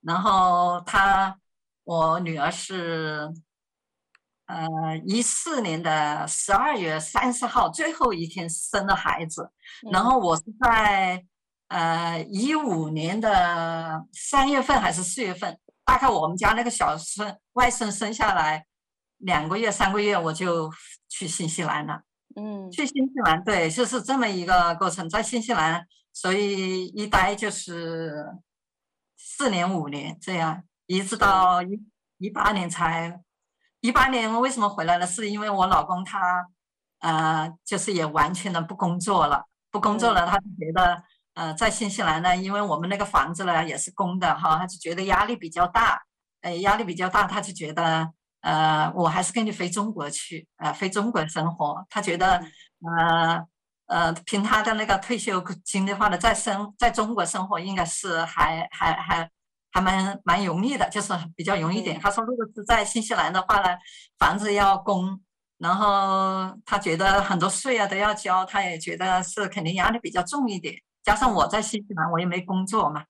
[0.00, 1.38] 然后他，
[1.84, 3.30] 我女儿是，
[4.46, 9.52] 呃，一四年的十二月三十号最后一天生的孩子，
[9.92, 11.26] 然后我是在
[11.68, 15.58] 呃一五年的三月份还是四月份。
[15.84, 18.66] 大概我们家那个小孙外孙生下来
[19.16, 20.70] 两个月三个月，我就
[21.08, 22.02] 去新西兰了。
[22.36, 28.22] 嗯，去新西兰，对，就是这么一个过程，在新西兰，所以一待就是
[29.16, 31.82] 四年五年这样，一直到一
[32.18, 33.22] 一八年才
[33.80, 35.06] 一八年为什么回来了？
[35.06, 36.46] 是因为我老公他
[36.98, 41.02] 呃，就是也完全的不工作了，不工作了，他就觉得。
[41.38, 46.02] 呃，在新西兰呢，因为我们那个房子呢也是公的哈，他就觉得压力比较大，
[46.40, 51.86] 呃，压力比较大，他就觉得，呃，我还是跟你回中国去，呃，回中国生活。
[51.88, 52.42] 他觉得，
[52.82, 53.46] 呃，
[53.86, 59.30] 呃，凭他的那个退休金的话呢，在生在中国生活应该是还还还
[59.70, 62.00] 还蛮蛮容易的，就是比较容易点。
[62.00, 63.78] 他说，如果是在新西兰的话呢，
[64.18, 65.20] 房子要供，
[65.58, 70.74] 然后他觉得很多税啊都要交，他也觉得是肯定压力比较重一点。
[71.02, 73.04] 加上我在新西兰，我也没工作嘛，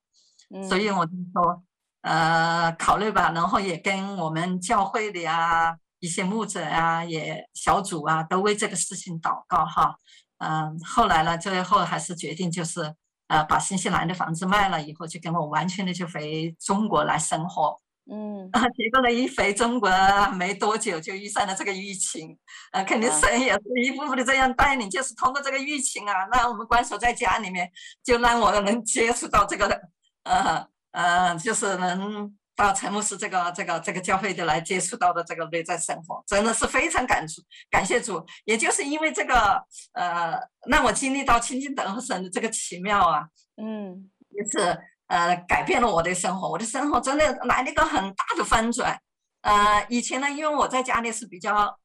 [0.68, 1.62] 所以我就说，
[2.03, 3.33] 呃，考虑吧。
[3.35, 9.96] 然后也跟我们教会的啊一些牧者啊，也小组啊，都为这个事情祷告哈。
[10.38, 12.94] 嗯，后来呢，最后还是决定就是，
[13.27, 17.81] 呃，把新西兰的房子卖了以后，就跟我完全的就回中国来生活。
[18.11, 19.90] 嗯，啊，结果呢，一回中国
[20.33, 22.38] 没多久就遇上了这个疫情，
[22.73, 27.71] 呃，肯定神也是一步步的这样带领，就是通过这个疫情啊，让我们关守在家里面，
[28.03, 29.83] 就让我能接触到这个，
[30.25, 40.33] 呃呃，就是能到陈牧师这个这个这个教会的来接触到的这个内在生活，真的是非常感触，感谢主，也就是因为这个，呃，
[40.66, 44.79] 让我经历到亲近等候神的这个奇妙啊，嗯，也是。
[45.09, 48.99] 呃，改变了我的生活，我的生活真的来了一个很大的翻转。
[49.40, 51.79] 呃，以前呢，因为我在家里是比较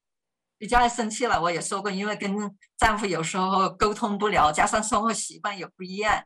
[0.57, 2.35] 比较爱生气了，我也说过，因为跟
[2.77, 6.21] 丈夫有时候沟通不了，加上生活习惯也不一样，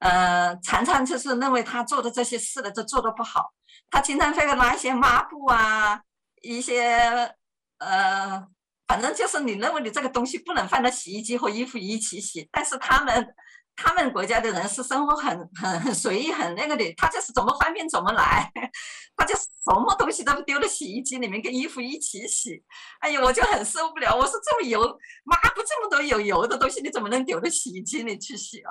[0.00, 3.52] 呃，常常就是认为他做的这些事呢，就做得不好，
[3.88, 6.00] 他经常会拿一些抹布啊，
[6.42, 7.32] 一些
[7.78, 8.44] 呃，
[8.88, 13.34] 反正就是你认为你这个东西不能放到洗衣机和衣服一起洗，但是他们。
[13.76, 18.50] 他们国家的人是生活很 很很随意，很那个的，他就是怎么方便怎么来，
[19.16, 22.62] 他就什么东西都丢到洗衣机里面跟衣服一起洗。
[23.00, 24.14] 哎呀，我就很受不了。
[24.14, 24.80] 我说这么油，
[25.24, 28.70] 抹布这么多有油的东西，你怎么能丢到洗衣机里去洗啊？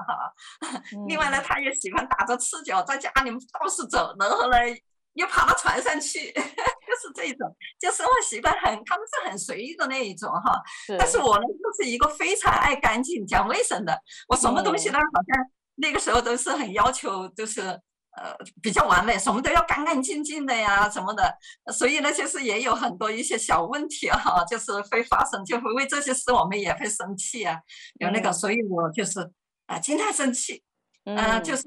[0.94, 4.58] 嗯、另外呢，他也喜欢打着赤脚在家里面到处走，然后呢
[5.14, 6.34] 又爬到床上去。
[6.90, 10.60] 就是这种，就生活习惯很，他们是很随意的那一种哈。
[10.88, 13.96] 是但是我呢，就是一个非常爱干净、讲卫生的。
[14.28, 21.38] 我什么东西呢，好像那个时候都是很要求，就是呃比较完美，什么都要干干净净的呀什么的。
[21.72, 27.60] 所以呢，就是也有很多一些小问题哈，就是会发生，就会为这些事我们也会生气啊。
[28.00, 29.22] 有那个，所以我就是
[29.68, 30.64] 啊、呃，经常生气，
[31.06, 31.64] 嗯、呃，就是。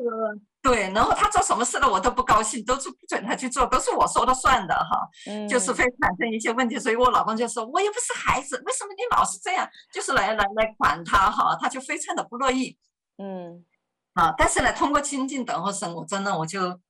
[0.62, 4.96] 对，然后他做什么事了，我都不高兴，都是不准他去做，都是我说了算的哈，
[5.27, 12.79] 嗯、就是会产生一些问题，所以我老公就说，我又不是孩子，为什么你老是这样，就是来来来管他哈，他就非常的不乐意，
[13.18, 13.64] 嗯，
[14.12, 16.81] 啊，但是呢，通过亲近等候神，我真的我就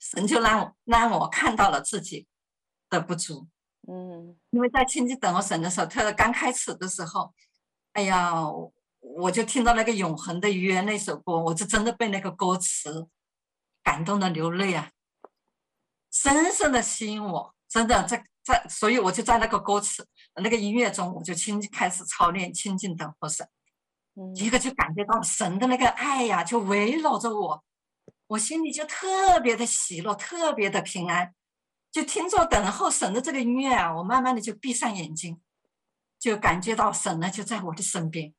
[0.00, 2.26] 神就让我让我看到了自己
[2.88, 3.46] 的不足，
[3.88, 7.34] 嗯，因为在亲近等候神的时候，特别刚开始的时候，
[7.92, 8.42] 哎呀。
[9.02, 13.08] 我就听到那个永恒的约那首歌，我就真的被那个歌词
[13.82, 14.90] 感动的流泪啊，
[16.10, 23.46] 深深的吸引我，真的在在，所以我就在那个歌词那个音乐中，我就亲开始操练亲近等候神，
[24.14, 27.64] 嗯，一个就感觉到神的那个爱呀，就围绕着我，
[28.28, 31.34] 我心里就特别的喜乐，特别的平安，
[31.90, 35.40] 就听着等候神的这个音乐啊，我慢慢的就闭上眼睛，
[36.20, 38.32] 就感觉到神呢就在我的身边。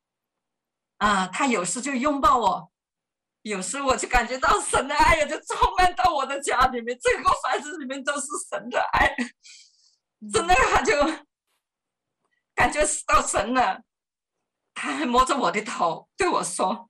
[1.03, 2.71] 啊，他有时就拥抱我，
[3.41, 9.13] 有时我就感觉到神的爱呀，就充满到我的家里面，整个房子里面都是神的爱，
[10.31, 10.93] 真的他就
[12.55, 13.83] 感觉到神了，
[14.73, 16.89] 他还摸着我的头对我说：“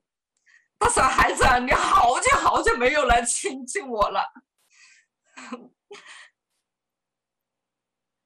[0.78, 4.32] 他说孩子啊，你好久好久没有来亲近我了。”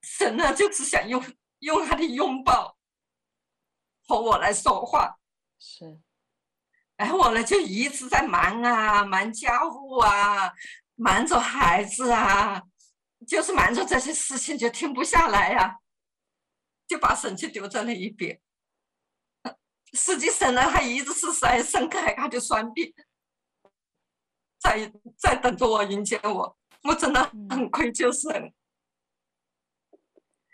[0.03, 1.25] 神呢，就只想用
[1.61, 2.77] 用他的拥抱
[4.07, 5.18] 和我来说话。
[5.59, 6.01] 是，
[6.97, 10.53] 然后我呢就一直在忙啊，忙家务啊，
[10.95, 12.63] 忙着孩子啊，
[13.27, 15.77] 就是忙着这些事情，就停不下来呀、啊，
[16.87, 18.41] 就把神就丢在了一边。
[19.93, 22.95] 实际上呢，他一直是在伸开他的双臂，
[24.59, 26.59] 在在等着我迎接我。
[26.85, 28.55] 我真的很愧疚神。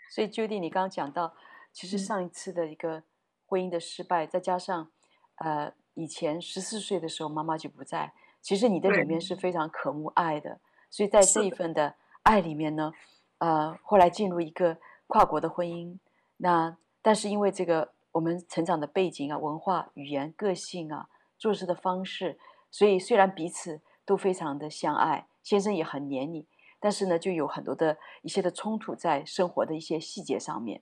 [0.09, 1.35] 所以，Judy，你刚刚讲到，
[1.71, 3.03] 其实上一次的一个
[3.45, 4.91] 婚姻的失败，再加上。
[5.37, 8.13] 呃，以前十四岁的时候，妈妈就不在。
[8.41, 10.59] 其实你的里面是非常渴慕爱的，
[10.89, 12.93] 所以在这一份的爱里面呢，
[13.39, 14.77] 呃，后来进入一个
[15.07, 15.97] 跨国的婚姻。
[16.37, 22.37] 那但是因为这个我们成长的背景啊、文化、语言、个性啊、做事的方式，
[22.69, 26.45] 所以虽然彼此都非常的相爱，先生也很黏你，
[26.79, 30.81] 但是呢，就有很多的一些的冲突在生活的一些细节上面。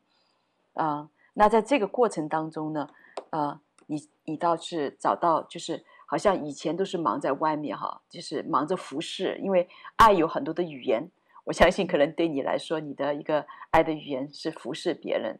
[0.73, 2.89] 啊、呃，那在这个过程当中呢，
[3.29, 3.59] 呃。
[3.87, 11.09] 你你倒是找到，就是好像以前都是忙在外面哈，就是忙着服侍，因为爱有很多的语言。
[11.45, 15.37] 我相信可能对你来说，你的一个爱的语言是服侍别人，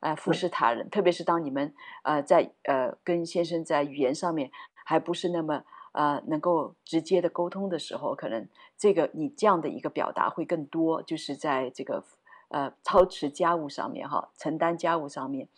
[0.00, 0.90] 呃，服侍他人。
[0.90, 4.50] 特别是当你们呃在呃跟先生在语言上面
[4.84, 12.04] 还不是那么呃能够直接的沟通的时候，可能这个你这样的一个表达会更多，就是在这个
[12.48, 15.48] 呃操持家务上面哈，承担家务上面。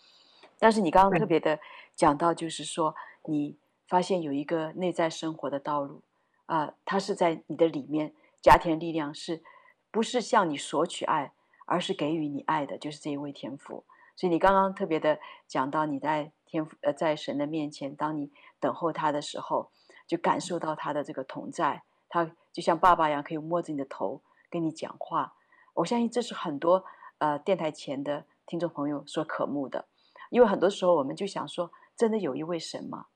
[0.61, 1.59] 但是你刚刚特别的。
[2.01, 2.95] 讲到就是说，
[3.27, 6.01] 你发现有一个内在生活的道路
[6.47, 9.43] 啊、呃，它是在你的里面，家庭力量是
[9.91, 11.35] 不是向你索取爱，
[11.67, 13.85] 而是给予你爱的，就是这一位天父。
[14.17, 19.71] 所以你刚刚特别的讲到你在天父呃在神的面前，当你等候他的时候，
[20.07, 25.35] 就感受到他的这个同在，他就像爸爸一样，可以摸着你的头跟你讲话。
[25.75, 26.83] 我相信这是很多
[27.19, 29.85] 呃电台前的听众朋友所渴慕的，
[30.31, 31.71] 因为很多时候我们就想说。
[32.01, 33.09] 真的有一位神吗？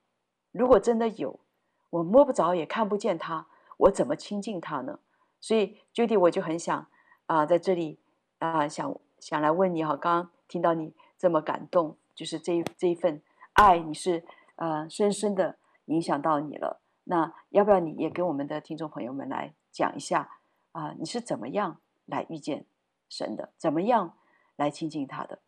[0.51, 1.41] 如果真的有，
[1.89, 3.47] 我摸不着也看不见他，
[3.79, 4.99] 我怎么亲近他呢？
[5.41, 6.87] 所以，Judy，我就很想
[7.25, 7.99] 啊、在这里
[8.41, 9.97] 啊、想想来问你哈。
[9.97, 13.23] 刚刚听到你这么感动，就是这一这一份
[13.55, 14.23] 爱，你是
[14.57, 15.57] 呃深深的
[15.87, 20.29] 影响到你了那要不要你也跟我们的听众朋友们来讲一下
[20.73, 22.67] 啊、你是怎么样来遇见
[23.09, 23.55] 神的？
[23.57, 24.19] 怎么样
[24.57, 25.41] 来亲近他的？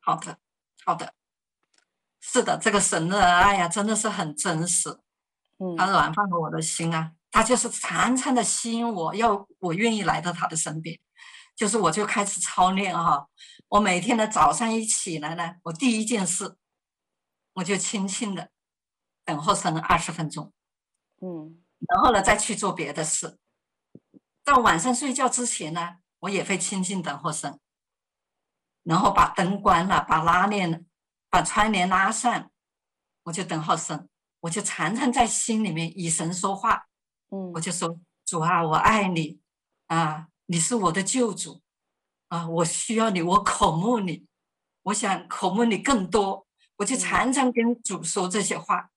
[0.00, 0.38] 好的，
[0.84, 1.14] 好的，
[2.20, 4.90] 是的，这个神的爱呀，真的是很真实。
[5.58, 10.98] 嗯，他软化了我的心啊，他就是常常的吸引我，要我愿意来到他的身边。
[11.56, 13.28] 就是我就开始操练哈，
[13.66, 16.56] 我每天的早上一起来呢，我第一件事，
[17.54, 18.50] 我就轻轻的
[19.24, 20.52] 等候神二十分钟，
[21.20, 23.38] 嗯，然后呢再去做别的事。
[24.44, 27.58] 到晚上睡觉之前呢，我也会轻轻等候神，
[28.84, 30.86] 然后把灯关了，把拉链、
[31.30, 32.50] 把窗帘拉上，
[33.24, 34.08] 我就等候神，
[34.40, 36.86] 我就常常在心里面与神说话，
[37.30, 39.40] 嗯，我就说主啊，我爱你
[39.86, 40.28] 啊。
[40.50, 41.60] 你是我的救主，
[42.28, 44.24] 啊，我需要你，我渴慕你，
[44.84, 48.88] 我想渴慕你更多，我就常常跟主说这些话，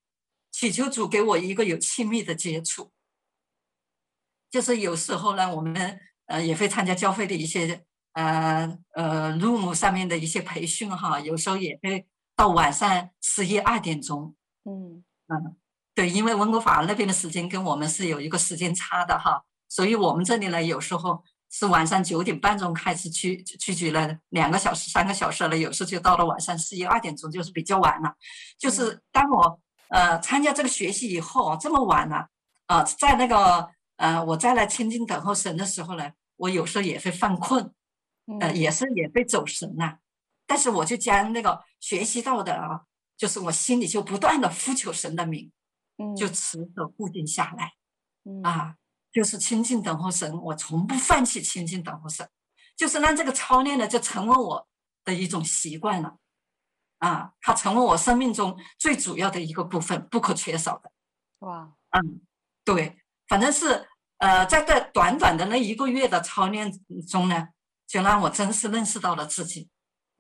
[0.50, 2.94] 祈求主给我一个有亲密的接触。
[4.50, 12.08] 就是有时候呢，我们呃也会参加教会的一些呃呃 room 上面的一些培训哈，有时候也会
[12.42, 14.34] 到晚上十一二点钟，
[14.66, 15.56] 嗯嗯，
[15.94, 21.24] 对，因为温哥华那边的时间跟我们是有一个时间差的哈，所以我们这里呢有时候。
[21.54, 28.16] 是晚上九点半钟开始去去举了两个小时、三个小时了，有时候就到了晚上十一二点钟，就是比较晚了。
[28.58, 32.30] 就是当我呃参加这个学习以后，这么晚了
[32.68, 33.68] 啊、呃，在那个
[33.98, 37.70] 呃我再来亲近等候神的时候呢，我有时候也会犯困，
[38.39, 39.98] 呃也是也会走神呐。
[40.52, 42.82] 但是我就将那个学习到的啊，
[43.16, 45.49] 就是我心里就不断的呼求神的名，
[45.97, 46.14] 嗯。
[46.14, 47.72] 就持守固定下来，
[48.43, 48.76] 啊。
[49.14, 52.30] 就是亲近等候神，我从不放弃亲近等候神，
[52.76, 54.68] 就是让这个操练呢，就成为我
[55.06, 56.18] 的一种习惯了，
[56.97, 60.91] 啊，它成为我生命中最主要的一个部分，不可缺少的。
[61.39, 62.20] 哇，嗯，
[62.66, 62.97] 对，
[63.30, 63.88] 反正是
[64.18, 66.70] 呃，在这短短的那一个月的操练
[67.08, 67.47] 中呢，
[67.88, 69.70] 就让我真实认识到了自己，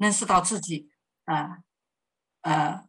[0.01, 0.89] 认识到自己，
[1.25, 1.59] 啊，
[2.41, 2.83] 呃，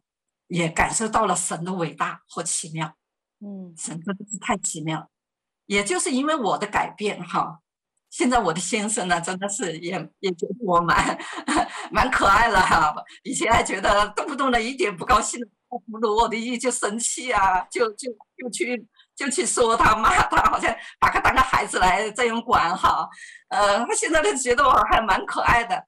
[0.47, 2.95] 也感受到了神的伟大和奇妙。
[3.39, 5.11] 嗯，神真的是太奇妙。
[5.67, 7.59] 也就是因为我的改变哈，
[8.09, 11.17] 现在我的先生呢，真的是也也觉得我蛮
[11.91, 12.93] 蛮可爱了哈。
[13.23, 15.39] 以前还觉得动不动的一点不高兴，
[15.69, 23.07] 不如我的意就生气啊，就就就去就去说他骂他，好像把他当个孩子来这样管哈。
[23.49, 25.85] 呃，他现在都觉得我还蛮可爱的，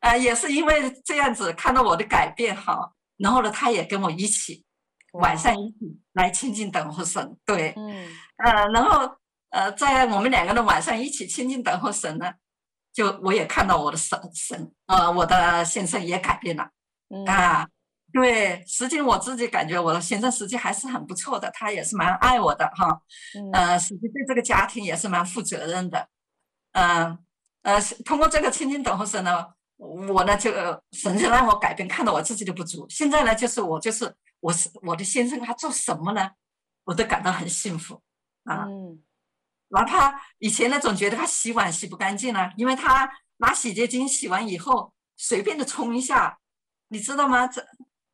[0.00, 4.64] 呃，也是因为这样子看到我的改变哈，然后呢，他也跟我一起
[5.12, 9.16] 晚上一起来亲近等候神，对，嗯，呃，然后。
[9.50, 12.30] 呃，在我们两个人晚上一起亲近等候神呢，
[12.92, 16.68] 就我也看到我的神神，呃，我的先生也改变了，
[17.08, 17.66] 嗯、啊，
[18.12, 23.00] 对，实际我自己感觉我的先生实际还是很不错的，他也是蛮爱我的哈，
[23.36, 26.06] 嗯、呃，实际对这个家庭也是蛮负责任的，
[26.72, 27.18] 嗯
[27.62, 29.46] 呃，呃，通过这个亲近等候神呢，
[29.78, 30.52] 我呢就
[30.92, 36.30] 神就让我改变，看到我自己的不足，现在呢就是我就是我是我的先生他做什么呢，
[36.84, 38.02] 我都感到很幸福
[38.44, 38.66] 啊。
[38.68, 39.02] 嗯
[39.70, 43.06] 哪怕以前那种觉得他洗碗洗不干净了，因为他
[43.36, 46.38] 拿洗洁精洗完以后随便的冲一下，
[46.88, 47.46] 你知道吗？
[47.46, 47.60] 这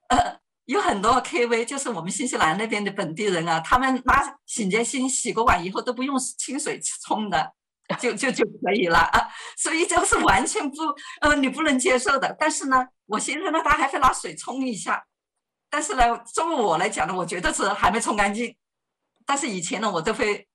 [0.08, 7.54] 呃有很多 KV，就是我们新西兰那边的本地人啊，他们拿洗洁精洗过碗以后都不用清水冲的，
[7.98, 9.28] 就就就可以了啊。
[9.56, 10.76] 所以这个是完全不
[11.20, 12.34] 呃你不能接受的。
[12.38, 15.04] 但是呢，我现在呢，他还会拿水冲一下，
[15.70, 18.56] 但是呢，作为我来讲呢，我觉得是还没冲干净。
[19.26, 20.46] 但是以前呢，我都会。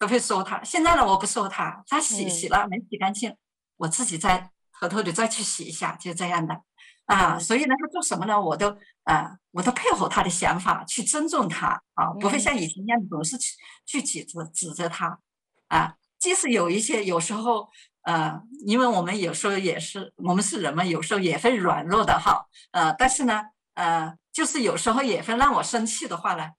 [0.00, 3.36] 都会说他，现在呢，我不说他，他洗洗了没洗干净，
[3.76, 4.48] 我自己再
[4.78, 6.62] 偷偷的再去洗一下，就这样的
[7.06, 7.36] 啊。
[7.36, 15.18] 所以呢，他做什么呢，我都啊，我都配合他的想法，去尊重他啊，不会像以前一样总是去去指责指责他
[15.66, 15.96] 啊。
[16.18, 17.68] 即使有一些有时候
[18.02, 23.42] 呃，因为我们有时候也是我们是人嘛，有时候也会软弱的哈，呃，但是呢，
[23.74, 26.50] 呃，就是有时候也会让我生气的话呢，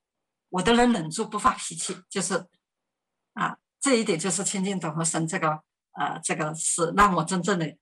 [0.49, 2.47] 我都能忍住不发脾气，就是。
[3.34, 5.62] 啊，这一点就是亲近等和神这个，
[5.93, 7.74] 呃，这个是让我真正的，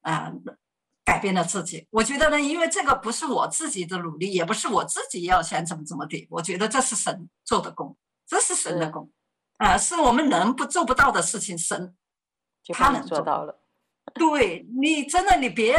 [0.00, 0.32] 呃，
[1.04, 1.86] 改变了自己。
[1.90, 9.10] 我觉得呢，因为这个不是我自己的努力，也不是我自己要想怎么怎么的，我觉得这是神做的功，这是神的工，
[9.58, 11.96] 啊、呃，是我们人不做不到的事情，神
[12.72, 13.60] 他能做到了。
[14.14, 15.76] 对你真的，你别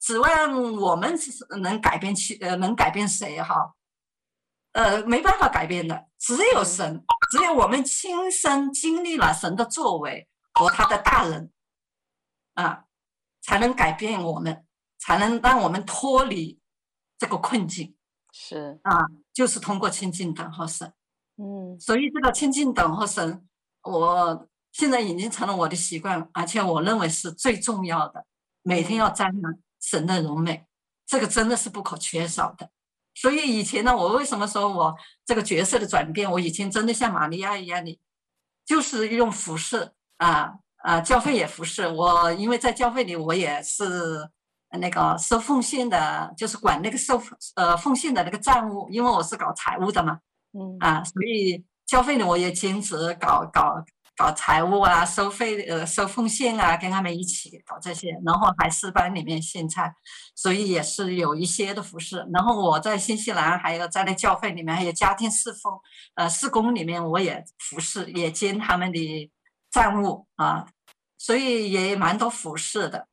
[0.00, 1.14] 指望我们
[1.60, 3.74] 能改变去呃，能改变谁哈。
[4.72, 11.50] 呃，没办法改变的，只有神，只有我们亲身经历了神的作为和他的大人，
[12.54, 12.84] 啊，
[13.40, 14.66] 才能改变我们，
[14.98, 16.60] 才能让我们脱离
[17.18, 17.96] 这个困境。
[18.32, 20.92] 是啊，就是通过亲近等候神，
[21.36, 23.46] 嗯，所以这个亲近等候神，
[23.82, 28.24] 我现在已经成了我的习惯，而且我认为是最重要的，
[28.62, 30.66] 每天要瞻仰神的荣美，
[31.06, 32.70] 这个真的是不可缺少的。
[33.14, 36.30] 所以以前呢，我为什么说我这个角色的转变？
[36.30, 37.98] 我以前真的像玛利亚一样的，
[38.64, 44.30] 就是用服饰啊啊，教会也服饰我，因为在教会里我也是
[44.80, 47.22] 那个收奉献的，就是管那个收
[47.54, 50.18] 呃奉献的那个账务，因为我是搞财务的嘛，
[50.58, 53.84] 嗯啊，所以教会里我也兼职搞搞。
[54.18, 59.94] 搞财务啊，收费呃，收奉献啊，跟他们一起搞这些，然后还诗班里面献菜，
[60.34, 62.26] 所以也是有一些的服侍。
[62.32, 65.78] 然后我在新西兰，还有在那教会里面，还有家庭侍奉，
[66.14, 69.30] 呃，事工里面我也服侍，也兼他们的
[69.70, 70.66] 账务啊，
[71.18, 73.06] 所以也蛮多服侍的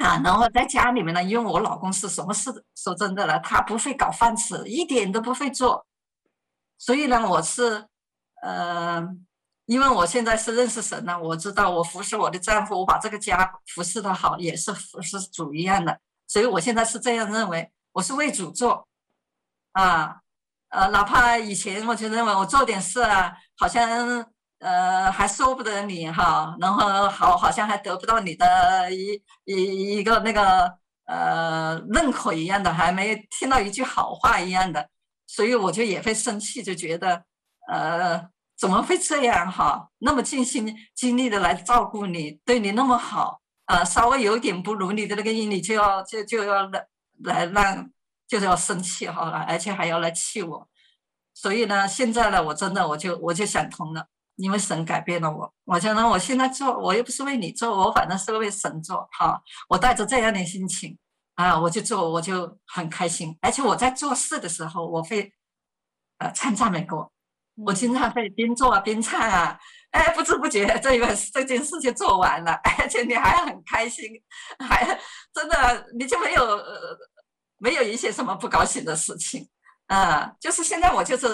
[0.00, 0.20] 啊。
[0.24, 5.86] 然后在家里面呢，因为我老公是什么事，说真的了，他不会搞饭吃，一点都不会做，
[6.78, 7.86] 所以呢，我是
[8.42, 9.06] 呃。
[9.66, 15.98] 因为我现在是认识神了，我知道我服侍我的丈夫，我把这个家服侍的好，也是服侍主一样的。
[16.26, 18.86] 所以我现在是这样认为，我是为主做，
[19.72, 20.20] 啊，
[20.68, 24.26] 呃，哪怕以前我就认为我做点事啊，好像
[24.58, 34.90] 呃还说不得你哈，然后好好像还得不到你的一一一个那个呃认可一样的，还没听到一句好话一样的，
[35.34, 37.24] 所以我就也会生气，就觉得
[37.68, 38.32] 呃。
[38.56, 39.90] 怎么会这样哈？
[39.98, 46.86] 那么尽心尽力的来照顾你，对你那么好呃，稍微有点不如你的那个意，你就要就就要来
[47.24, 47.90] 来让，
[48.28, 50.68] 就是要生气哈，而且还要来气我。
[51.34, 54.06] 所以呢，现在呢，我真的我就我就想通了，
[54.36, 55.52] 因为神改变了我。
[55.64, 59.42] 我想呢，我现在做，我又不是为你做，我反正是为神做哈。
[59.68, 60.96] 我带着这样的心情
[61.34, 63.36] 啊，我就做，我就很开心。
[63.40, 65.32] 而且我在做事的时候，我会
[66.18, 67.10] 呃唱赞美歌。
[67.56, 69.56] 我经常会边做啊边唱啊，
[69.92, 74.10] 哎，不知不觉这个这件事就做完了， 而且你还很开心，
[74.58, 74.84] 还
[75.32, 76.98] 真的你就没有呃
[77.58, 79.48] 没有一些什么不高兴的事情
[79.86, 80.32] 啊。
[80.40, 81.28] 就是现在我就是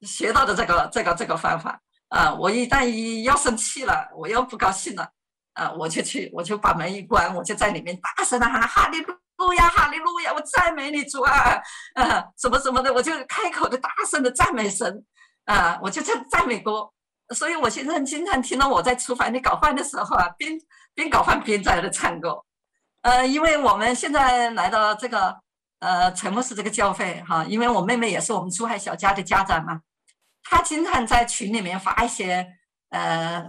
[0.00, 2.32] 学到的这个这个这个方法啊。
[2.32, 5.10] 我一旦一要生气了，我又不高兴了
[5.56, 11.60] 啊，我就去我就把门一关，我就在里面大声的喊哈利路亚哈利路亚，我赞美你主啊，
[11.94, 15.04] 啊什么什么的，我就开口的大声的赞美神。
[15.46, 16.90] 啊，我就唱赞美歌，
[17.32, 20.58] 所以我现在经常听到我在厨房里搞饭的时候啊，边
[20.92, 22.44] 边搞饭边在那唱歌。
[23.02, 25.32] 呃，因为我们现在来到这个
[25.78, 29.80] 呃陈牧师这个教会哈，因为我妹妹也是我们珠海小家的家长嘛，
[30.42, 32.44] 她经常在群里面发一些
[32.90, 33.48] 呃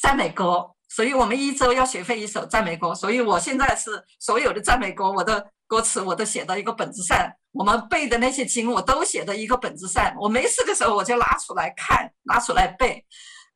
[0.00, 7.16] 赞美歌，所以我们一周要学会一首赞美歌，所以我现在是所有的赞美歌我的歌词我都写到一个本子上。
[7.52, 10.14] 我们背的那些经，我都写在一个本子上。
[10.18, 13.04] 我没事的时候，我就拿出来看，拿出来背，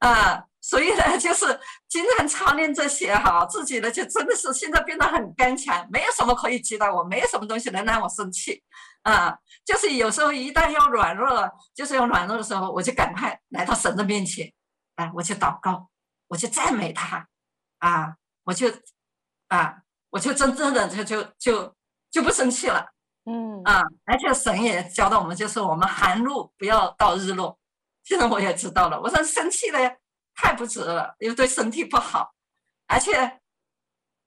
[0.01, 8.61] 啊，所以呢， 就是经常操练这些哈，自己呢就真的是现在变得很刚强，没有什么可以击倒我，没有什么东西能让我生气，
[9.03, 9.33] 啊，
[9.65, 14.53] 就是有时候一旦要软弱了，就是要软弱的时候，我就赶快来到神的面前，
[14.97, 15.89] 啊，我去祷告，
[16.35, 17.29] 我就赞美他，
[17.79, 18.67] 啊，我就，
[19.47, 19.77] 啊，
[20.11, 21.77] 我就真正的就就就
[22.11, 22.85] 就不生气了。
[23.25, 27.57] 嗯啊，而且神也教导我们，就是我们寒露不要到日落。
[28.03, 29.79] 现在我也知道了，我说生气了
[30.35, 32.35] 太不值了，又对身体不好。
[32.89, 33.41] 而且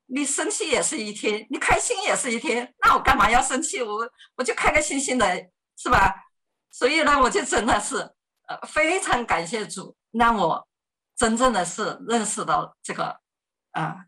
[0.06, 3.84] 你生气也是一天，你开心也是一天，那我干嘛要生气？
[3.84, 5.26] 我我就开开心心的，
[5.76, 6.16] 是吧？
[6.72, 7.98] 所以呢，我就真的是
[8.48, 10.67] 呃非常感谢主，让我
[11.18, 13.20] 真正的是认识到这个
[13.72, 14.06] 啊，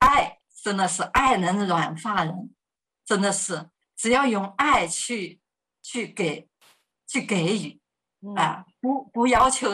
[0.00, 2.54] 爱真的是爱能软化人，
[3.06, 3.70] 真的是。
[3.96, 5.40] 只要用爱去
[5.80, 6.48] 去给
[7.06, 7.80] 去给予
[8.36, 9.70] 啊，不不要求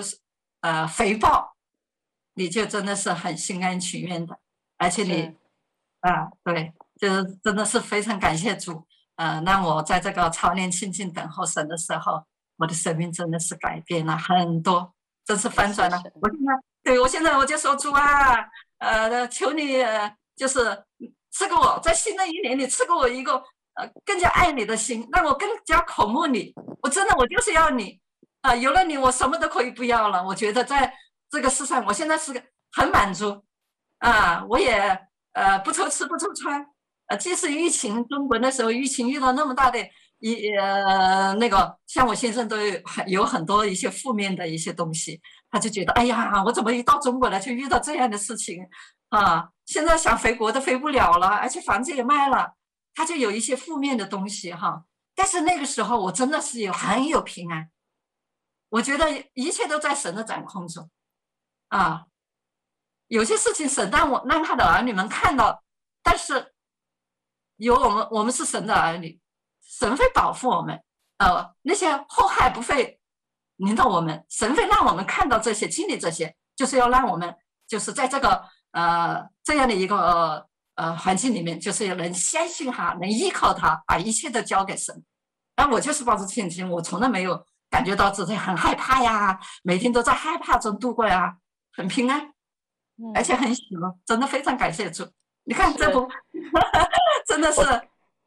[0.61, 1.57] 呃回报，
[2.35, 4.39] 你就真的是很心甘情愿的，
[4.77, 5.35] 而且你
[6.01, 8.87] 啊对，就是真的是非常感谢主，
[9.17, 14.95] 呃，让我在这个操练亲近等候神的时候，我的生命真的是改变了很多，
[15.31, 15.97] 真是翻转了。
[16.21, 16.53] 我现在
[16.83, 18.37] 对我现在我就说主啊，
[18.79, 19.85] 呃，求你
[20.35, 20.85] 就是
[21.31, 23.41] 赐给我在新的一年里赐给我一个。
[23.75, 26.53] 呃，更加爱你的心，让我更加渴慕你。
[26.83, 28.01] 我真的，我就是要你
[28.41, 28.53] 啊！
[28.53, 30.23] 有了你，我什么都可以不要了。
[30.25, 30.93] 我觉得在
[31.31, 33.45] 这个世上，我现在是个很满足
[33.99, 34.45] 啊！
[34.49, 34.75] 我也
[35.35, 36.67] 呃不愁吃不愁穿。
[37.07, 39.79] 呃，即使疫情，中国那时候疫情遇到那么大的
[40.21, 42.57] 一呃那个，像我先生都
[43.07, 48.65] 有很多一些负面的一些东西，他就觉得哎呀，我怎么一到中国来就遇到这样的事情
[49.09, 49.51] 啊？
[49.67, 52.55] 现在想回国都回不了了，而且房子也卖了。
[52.93, 57.71] 他就有一些负面的东西哈，但是那个时候我真的是有很有平安，
[58.69, 60.91] 我觉得一切都在神的掌控中，
[61.69, 62.07] 啊，
[63.07, 65.63] 有些事情神让我让他的儿女们看到，
[66.03, 66.53] 但是
[67.57, 69.19] 有我们，我们是神的儿女，
[69.79, 70.83] 神会保护我们，
[71.19, 72.99] 呃，那些祸害不会
[73.57, 77.35] 临到我们，神会让我们看到这些，经历这些，就是要让我们
[77.69, 85.05] 就是在这个呃这样的一个呃环境里面，就是要能相信他，能依靠他，把一切都交给神。
[85.57, 87.47] 那我就是抱着信心，我从来没有。
[87.71, 91.37] 感觉到自己很害怕呀，每天都在害怕中度过呀，
[91.73, 92.21] 很平安，
[92.99, 95.09] 嗯、而且很喜乐，真的非常感谢主。
[95.45, 96.09] 你看这不，
[97.29, 97.61] 真的是，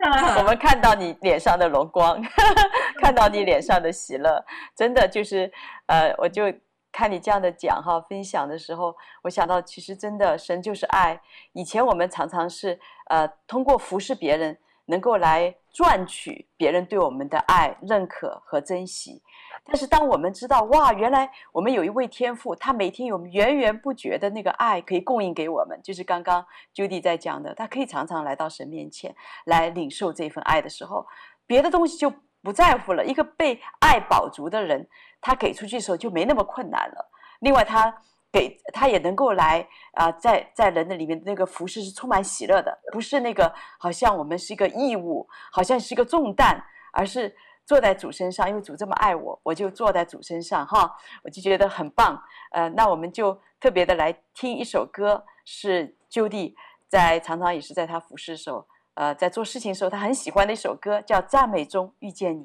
[0.37, 2.21] 我，们看到你脸上的荣光，
[3.01, 4.43] 看到你脸上的喜乐，
[4.75, 5.51] 真的就是，
[5.87, 6.43] 呃，我就
[6.91, 11.19] 看你这样的讲哈，分享的时候，我想到其实真的神就是爱。
[11.53, 12.79] 以前我们常常是
[13.09, 19.23] 呃通过服侍别人，能够来赚取别人对我们的爱、认可和珍惜。
[19.65, 26.45] 但是，当我们知道哇，原来我们有一位天父，他每天有源源不绝的那个爱可以供应给我们，就是刚刚
[26.75, 31.07] Judy 在讲的，他可以常常来到神面前来领受这份爱的时候，
[31.47, 33.05] 别的东西就不在乎了。
[33.05, 34.85] 一个被爱饱足的人，
[35.21, 37.09] 他给出去的时候就没那么困难了。
[37.39, 37.95] 另外，他
[38.33, 46.61] 给他也能够来啊、在在人的里面那个服侍是充满喜乐的，不是那个好像我们是一个义务，好像是一个重担，
[46.91, 47.33] 而是。
[47.65, 52.21] 坐在主身上，因为主这么爱我，我就坐在主身上哈，我就觉得很棒。
[52.51, 56.53] 呃，那我们就特别的来听一首歌，是 Judy
[56.87, 62.43] 在常常也是在他服侍的时候，呃，在做事情的时候，他很喜欢的一首歌，叫《赞美中遇见你》。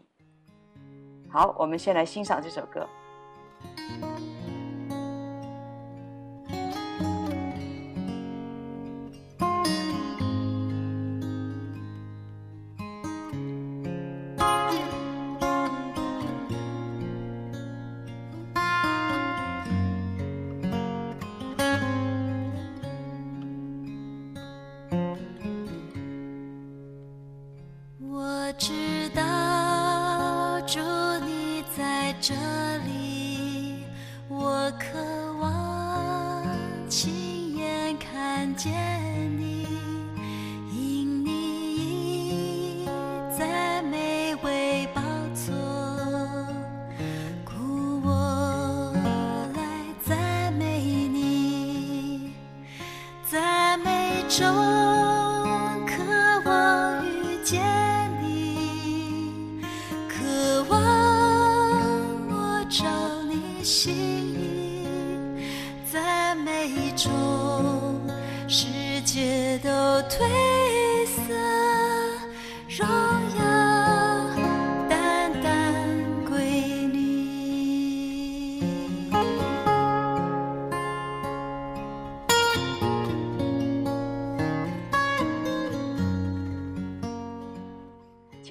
[1.32, 2.88] 好，我们先来欣赏这首歌。
[54.28, 54.46] 中
[55.86, 56.04] 渴
[56.44, 57.77] 望遇见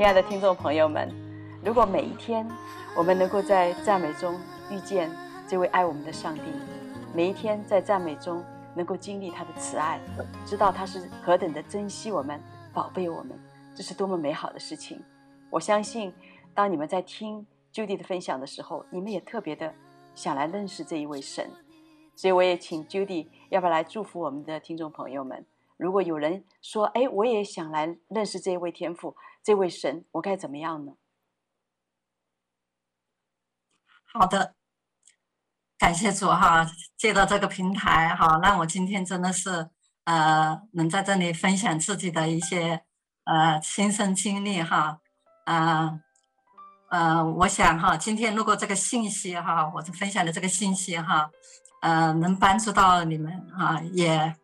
[0.08, 1.14] 亲爱的听众朋友们，
[1.62, 2.48] 如果每一天
[2.96, 4.40] 我们能够在赞美中
[4.72, 5.12] 遇见
[5.46, 6.44] 这位爱我们的上帝，
[7.14, 8.42] 每一天在赞美中
[8.74, 10.00] 能够经历他的慈爱，
[10.46, 12.42] 知道他是何等的珍惜我们、
[12.74, 13.38] 宝贝我们，
[13.76, 15.04] 这是多么美好的事情！
[15.50, 16.14] 我相信，
[16.54, 19.74] 当你们在听 Judy 的分享的时候，你们也特别的
[20.16, 21.52] 想来认识这一位神。
[22.16, 25.46] 所以，我也请 Judy 要不要来祝福我们的听众朋友们？
[25.78, 30.94] 如果有人说：“哎，我也想来认识这位天父。”这位神，我该怎么样呢？
[34.12, 34.56] 好的，
[35.78, 39.70] 感谢主哈，借到这个平台哈，让我今天真的是
[40.04, 42.84] 呃，能在这里分享自己的一些
[43.24, 45.00] 呃亲身经历哈，
[45.46, 46.02] 呃
[46.90, 51.32] 呃，我想哈，今天如果这个信息哈，我分享的这个信息哈，
[51.82, 54.36] 呃，能帮助到你们哈，也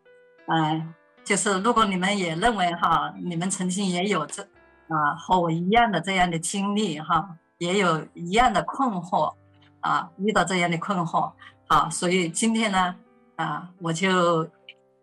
[0.47, 4.47] 嗯、就是如果你们也认为哈，你们曾经也有这。
[4.89, 9.33] 啊，和我一样的这样的经历哈，也有一样的困惑
[9.79, 11.31] 啊，遇到这样的困惑
[11.67, 12.93] 啊，所以今天呢，
[13.37, 14.47] 啊，我就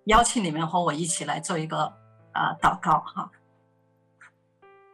[0.04, 1.92] 邀请你们和我一起来做一个
[2.32, 3.30] 啊祷告哈。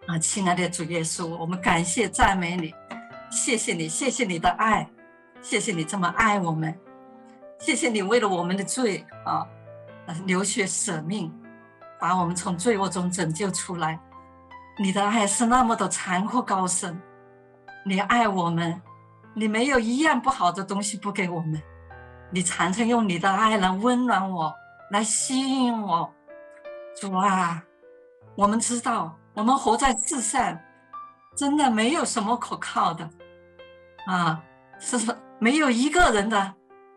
[0.06, 2.72] 啊，亲爱的主耶稣，我们感谢赞美你，
[3.28, 4.88] 谢谢你，谢谢你的爱，
[5.42, 6.78] 谢谢你这么爱我们，
[7.58, 9.46] 谢谢你为了我们的罪啊，
[10.24, 11.32] 流血舍命，
[12.00, 13.98] 把我们从罪恶中拯救出来。
[14.78, 17.00] 你的爱是那么的残酷高深，
[17.84, 18.80] 你爱我们，
[19.34, 21.60] 你没有一样不好的东西不给我们，
[22.30, 24.54] 你常常用你的爱来温暖我，
[24.90, 26.12] 来吸引我。
[27.00, 27.62] 主啊，
[28.36, 30.58] 我们知道我们活在世上，
[31.36, 33.08] 真的没有什么可靠的，
[34.06, 34.42] 啊，
[34.78, 36.54] 是不是没有一个人的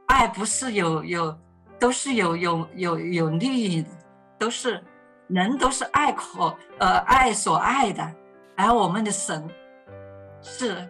[0.08, 1.38] 爱不是有有，
[1.80, 3.90] 都是有有有有利益的，
[4.38, 4.84] 都是
[5.28, 8.14] 人都是爱可呃爱所爱的，
[8.56, 9.50] 而我们的神
[10.42, 10.88] 是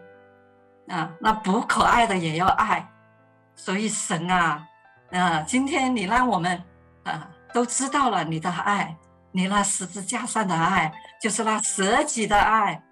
[0.88, 2.90] 啊，那不可爱的也要爱，
[3.56, 4.68] 所以神啊
[5.12, 6.62] 啊，今天你让我们
[7.04, 8.98] 啊都知道了你的爱，
[9.32, 12.84] 你那十字架上的爱，就是那舍己的爱，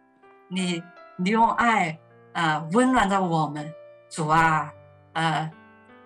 [0.47, 0.83] 你
[1.17, 1.97] 你用爱
[2.33, 3.73] 啊温暖着我们。
[4.09, 4.71] 主啊，
[5.11, 5.51] 呃，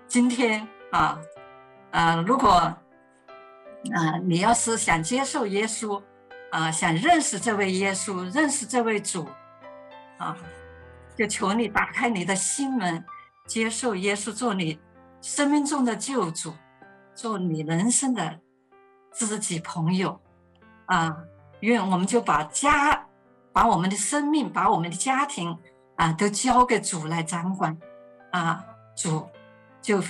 [0.07, 1.19] 今天啊，
[1.91, 2.49] 呃，如果
[3.93, 6.01] 啊、你要是想接受耶稣，
[6.51, 9.27] 啊、想认识这位耶稣，认识这位主，
[10.17, 10.37] 啊，
[11.17, 13.03] 就求你打开你的心门，
[13.47, 14.79] 接受耶稣做你
[15.21, 16.53] 生命中的救主，
[17.15, 18.39] 做你人生的
[19.13, 20.21] 知己朋友，
[20.85, 21.17] 啊，
[21.61, 23.05] 愿我们就把家，
[23.51, 25.57] 把我们的生命，把我们的家庭，
[25.95, 27.77] 啊，都交给主来掌管。
[28.31, 28.63] 啊，
[28.95, 29.27] 主
[29.81, 30.01] 就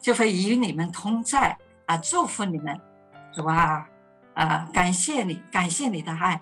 [0.00, 1.56] 就会与你们同在
[1.86, 2.80] 啊，祝福你们，
[3.32, 3.86] 主啊，
[4.34, 6.40] 啊，感谢你，感谢你的爱，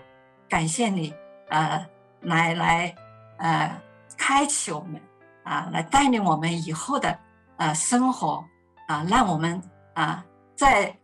[0.49, 1.15] 感谢你，
[1.49, 1.87] 呃，
[2.23, 2.95] 来来，
[3.39, 3.81] 呃，
[4.17, 5.01] 开启我们，
[5.45, 7.19] 啊，来带领我们以后的
[7.57, 8.45] 呃生活，
[8.89, 9.63] 啊，让我们
[9.95, 10.25] 啊
[10.57, 10.97] 在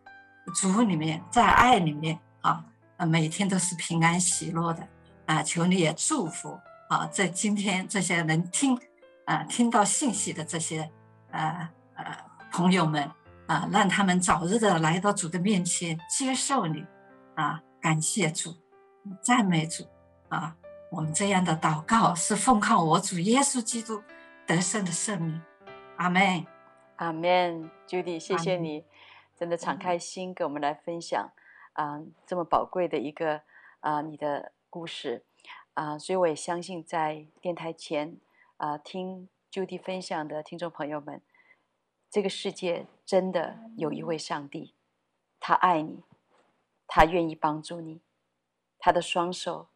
[0.55, 2.63] 主里面，在爱里面啊，
[3.07, 4.87] 每天都是平安喜乐的，
[5.25, 6.59] 啊，求你也祝福
[6.89, 8.79] 啊，在今天这些能听。
[9.27, 10.89] 啊，听到信息的这些，
[11.31, 12.17] 呃呃
[12.51, 13.11] 朋友们，
[13.47, 16.85] 啊，让他们早日的来到主的面前，接受你，
[17.35, 18.55] 啊，感谢主，
[19.21, 19.85] 赞美主，
[20.29, 20.55] 啊，
[20.91, 24.01] 我们这样的祷告是奉靠我主耶稣基督
[24.45, 25.41] 得胜的圣名，
[25.97, 26.45] 阿门，
[26.97, 27.69] 阿门。
[27.87, 28.83] Judy，谢谢你，
[29.35, 31.31] 真的敞开心跟我们来分享，
[31.73, 33.41] 啊，这么宝贵的一个
[33.79, 35.23] 啊你的故事，
[35.73, 38.17] 啊，所以我也相信在电台前。
[38.57, 41.21] 啊、呃，听 Judy 分享的听众朋友们，
[42.09, 44.73] 这个世界真的有一位上帝，
[45.39, 46.03] 他爱你，
[46.87, 48.01] 他愿意帮助你，
[48.79, 49.67] 他的双手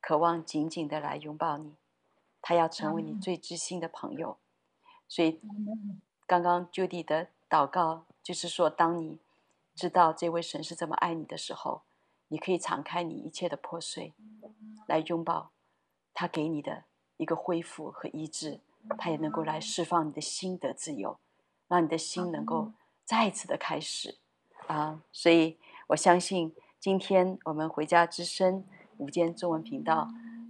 [0.00, 1.74] 渴望紧紧的来拥抱你，
[2.40, 4.38] 他要成为你最知心的朋友。
[5.08, 5.40] 所以，
[6.26, 9.18] 刚刚 Judy 的祷告就是说，当你
[9.74, 11.82] 知道这位神是这么爱你的时候，
[12.28, 14.14] 你可以敞开你一切的破碎，
[14.86, 15.50] 来拥抱
[16.14, 16.84] 他给你的。
[17.16, 18.60] 一个恢复和医治，
[18.96, 21.18] 他也能够来释放你的心得自由，
[21.70, 22.72] 让你的心能够
[23.04, 24.18] 再一次的开始
[24.66, 25.02] 啊！
[25.12, 25.56] 所以
[25.86, 28.66] 我相信，今天我们回家之声
[28.98, 30.08] 午间中文频道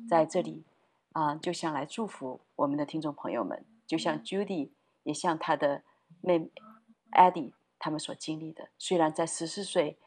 [0.08, 0.64] 在这里
[1.12, 4.70] 啊，就想来祝福我们的听众朋友们，就像 Judy
[5.02, 5.84] 也像她的
[6.22, 6.50] 妹妹
[7.12, 9.98] Eddie 他们所经历的，虽然在十四岁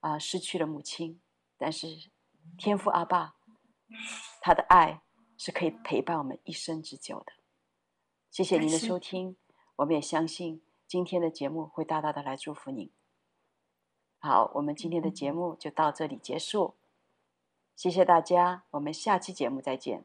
[0.00, 1.18] 啊失去了母亲，
[1.56, 2.10] 但是
[2.56, 3.34] 天父阿爸
[4.40, 5.00] 他的爱。
[5.40, 7.32] 是可以陪伴我们一生之久的。
[8.28, 9.36] 谢谢您的收听，
[9.78, 12.90] 我们也相信今天的节目会大大的来祝福您。
[14.18, 16.74] 好，我们今天的节目就到这里结束，
[17.76, 20.04] 谢谢大家，我们下期节目再见。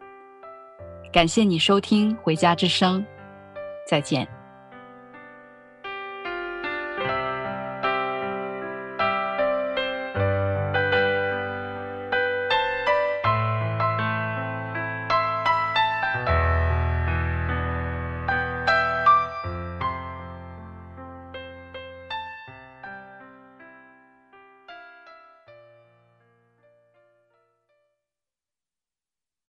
[1.11, 3.01] 感谢你收听《回家之声》，
[3.85, 4.40] 再见。